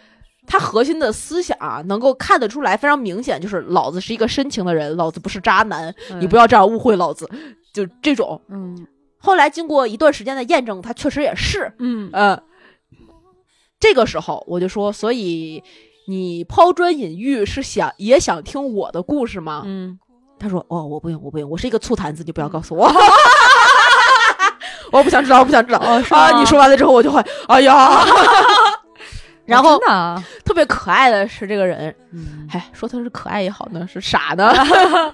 [0.48, 7.30] 他核心的思想啊，能够看得出来，非常明显，就是老子是一个深情的人，老子不是渣男，你不要这样误会老子，
[7.74, 8.42] 就这种。
[8.50, 8.88] 嗯，
[9.20, 12.42] 后来经过一段时间的验证，他确实也是，嗯呃，
[13.80, 15.62] 这个时候我就说，所以
[16.08, 19.64] 你抛砖引玉是想也想听我的故事吗？
[19.66, 20.00] 嗯，
[20.40, 22.91] 他说：“哦，我不用，我不用，我是一个醋坛子，你不要告诉我。
[24.91, 25.80] 我不想知道，我不想知道。
[25.80, 28.03] 哦啊，你说完了之后，我就会，哎呀。
[29.45, 29.80] 然后
[30.45, 34.53] 特别可爱的是这个人，嗯哎，说他是可爱也好呢，是傻呢。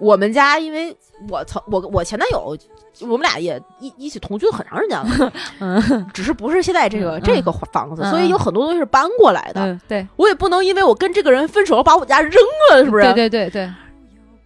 [0.00, 0.96] 我们家因为
[1.28, 2.56] 我曾我我前男友，
[3.00, 9.60] 我们俩也一一起同居很长时间了，嗯只是不是现在这个、嗯这个房子，嗯所以有很多东西是搬过来的。
[9.60, 12.32] 嗯，对，我也不能因为我跟这个人分手了，把我家扔
[12.70, 13.04] 了，是不是？
[13.04, 13.70] 对对对对，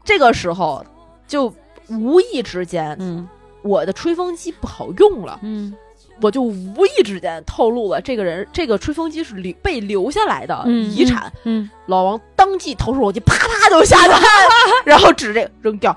[0.06, 0.82] 这个时候
[1.28, 1.52] 就
[1.88, 3.28] 无意之间，嗯
[3.62, 5.74] 我的吹风机不好用了，嗯
[6.22, 11.30] 我就无意之间透露了这个人这个吹风机是留被留下来的嗯遗产。
[11.44, 14.18] 嗯，老王当即掏出手机，啪啪就下单，
[14.86, 15.94] 然后指这个扔掉。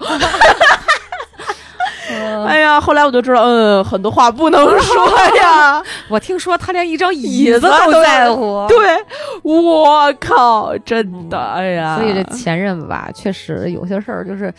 [2.19, 5.81] 呃哎呀，后来我就知道，嗯，很多话不能说呀。
[6.09, 8.77] 我听说他连一张椅椅子子都都在乎，对，
[9.43, 14.53] 我靠，真的，哎呀，所以这前任吧，确实有些事儿就是，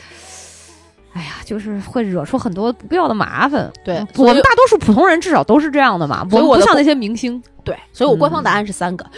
[1.14, 3.70] 哎呀，就是会惹出很多不必要的麻烦。
[3.84, 9.04] 对我们大多数普通人至少都是这样的嘛，我的我们不像那些明星对，所以我官方答案是三个。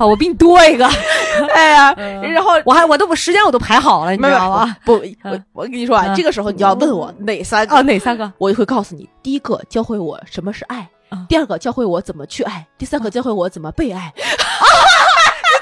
[0.00, 0.88] 啊，我比你多一个，
[1.54, 4.74] 哎呀，嗯然后我还我都我时间我都排好了，你知道吗？
[4.82, 8.32] 不，我嗯我跟你说啊，嗯这个时候你就要问我哪三个啊，哪三个？
[8.38, 14.10] 我就会告诉你，第一个教会我什么是爱，啊第二个教会我怎么去爱，第三个教会我怎么被爱。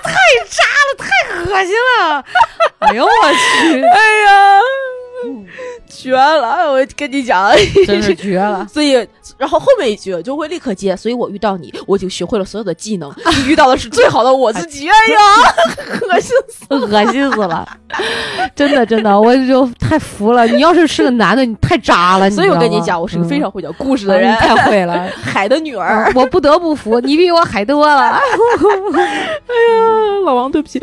[0.00, 0.14] 太
[0.48, 1.06] 渣了，太
[1.50, 2.24] 恶心了！
[2.78, 4.60] 哎呦我去，哎呀，
[5.88, 6.70] 绝了！
[6.72, 7.50] 我跟你讲，
[7.86, 8.66] 真是绝了！
[8.72, 8.92] 所以，
[9.36, 13.12] 然后后面一句就会立刻接，所以我遇到你，我已经学会了所有的技能，
[13.44, 14.88] 你遇到的是最好的我自己。
[14.88, 15.18] 哎呀，
[16.10, 16.66] 恶心死！
[16.74, 17.66] 恶心死了，
[18.54, 20.46] 真的真的，我就太服了。
[20.46, 22.30] 你要是是个男的，你太渣了。
[22.30, 25.08] 所以我跟你讲，我是个非常会讲故事嗯的人，你太会了。
[25.22, 26.10] 海的女儿。
[26.14, 28.10] 我不得不服，你比我海多了。
[28.10, 28.22] 哎呀
[30.24, 30.80] 老王，对不起。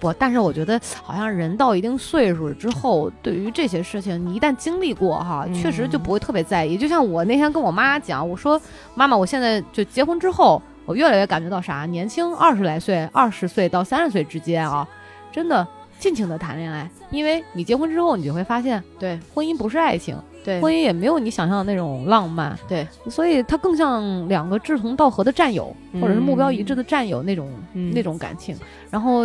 [0.00, 6.76] 不，但是我觉得好像人到一定岁数之后，对于这些事情，你一旦经历过哈，嗯确实就不会特别在意。
[6.76, 8.60] 就像我那天跟我妈讲，我说
[8.94, 14.86] 妈妈，我现在就结婚之后，我越来越感觉到啥，年轻二十来岁，二十岁到三十岁之间啊，
[15.32, 15.66] 真的
[15.98, 19.18] 尽情的谈恋爱，因为你结婚之后，你就会发现，对。
[19.34, 20.60] 婚姻不是爱情，对。
[20.60, 27.92] 婚姻也没有你想象的那种浪漫，对，所以它更像两个志同道合的战友，或者是目标一致的战友那种、嗯。
[27.94, 28.54] 那种感情，
[28.90, 29.22] 然后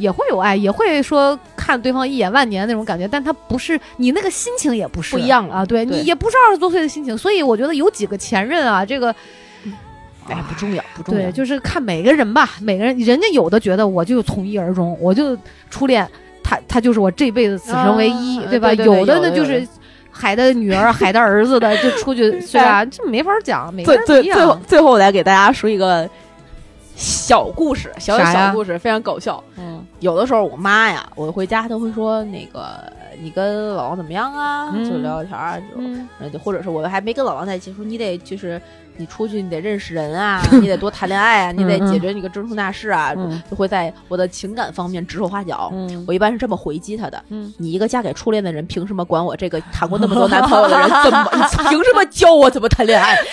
[0.00, 9.14] 也会有爱，也会说看对方一眼万年那种感觉，但他不是你那个心情也不是不一样啊，对对你也不是二十多岁的心情，所以我觉得有几个前任啊，这个。
[10.28, 11.22] 哎，不重要，不重要。
[11.22, 15.36] 对，就是看每个人吧，每个人，人家有的觉得我就从一而终，我就
[15.70, 16.06] 初恋，
[16.44, 18.68] 他他就是我这辈子此生唯一，啊对吧？
[18.68, 19.66] 对对对有的呢就是
[20.08, 22.84] 海的女儿、海的儿子的，就出去对吧？
[22.84, 24.60] 这没法讲，每个人不一最最最后。
[24.68, 26.08] 最后，我来给大家说一个
[27.00, 29.42] 小故事，小小故事，非常搞笑。
[29.56, 32.80] 嗯有的时候我妈呀，我回家她会说那个
[33.20, 34.70] 你跟老王怎么样啊？
[34.74, 35.60] 嗯就聊聊天儿
[36.20, 38.60] 啊，就或者是我还没跟老王在一起，说你得就是
[38.96, 45.70] 你出去你得认识人啊， 你得多谈恋爱啊，你得解决你个终身大事啊，嗯就会在我的情感方面指手画脚。
[45.72, 51.28] 嗯我一般是这么回击他的：嗯，你一个嫁给初恋的人，凭什么管我这个谈过那么多男朋友的人 怎么？
[51.32, 51.40] 你
[51.70, 53.16] 凭什么教我怎么谈恋爱？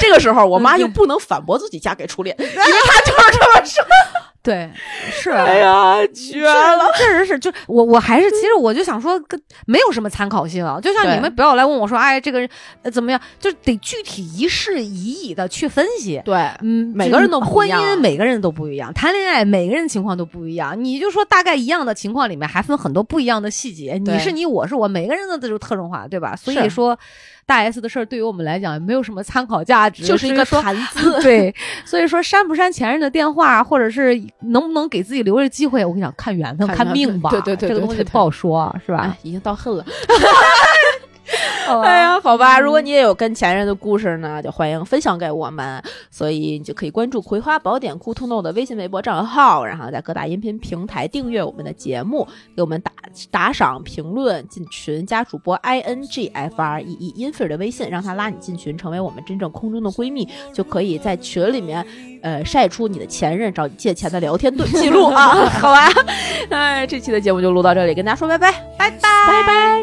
[0.00, 2.52] 这个时候，我妈又不能反驳自己嫁给初恋，因为
[2.86, 3.84] 她就是这么说。
[4.44, 4.70] 对，
[5.10, 5.30] 是。
[5.30, 6.84] 哎呀，绝了！
[6.98, 10.78] 确实是，就我我还是，其实我就想说，跟没有什么参考性啊。
[10.80, 12.48] 就像你们不要来问我说，哎，这个人、
[12.82, 16.20] 呃、怎么样，就得具体一事一议的去分析。
[16.26, 20.78] 对，嗯，每个人都不婚一样啊姻每个人都不一样，谈恋爱每个人情况都不一样。
[20.78, 26.36] 你就说大概一样的情况里面还分很多不一样的细节，你是你，我是我，每个人的这种特征化，对吧？
[26.36, 26.98] 所以说，
[27.46, 31.18] 大 S 的事儿对于我们来讲没有什么参考价值，就是一个谈资。
[31.22, 31.54] 对，
[31.86, 37.30] 所以说删不删前任的电话，或者是能不能给自己留着机会，我跟你讲，看缘分，看命吧。
[37.30, 39.84] 对对对这个东西不好说，是吧哎？，已经到恨了。
[41.66, 45.82] 好哎呀，好吧，如果你也有跟前任的故事呢，就欢迎分享给我们。
[46.10, 52.92] 所以你就可以关注《葵花宝典》酷兔 no 的微信、微博账号，然后在各大音频平台订阅我们的节目，给我们打
[53.30, 61.84] 打赏、评论、进群，加主播 i n g f r e e 音菲尔的微信，让他拉你进群，成为我们真正空中的闺蜜，就可以在群里面
[62.22, 65.88] 呃晒出你的前任找你借钱的聊天对记录啊， 好吧？
[66.50, 69.82] 哎，这期的节目就录到这里，跟大家说拜拜，拜拜，拜拜。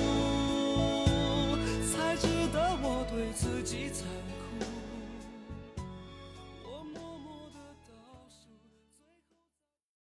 [3.21, 4.20] 为自己。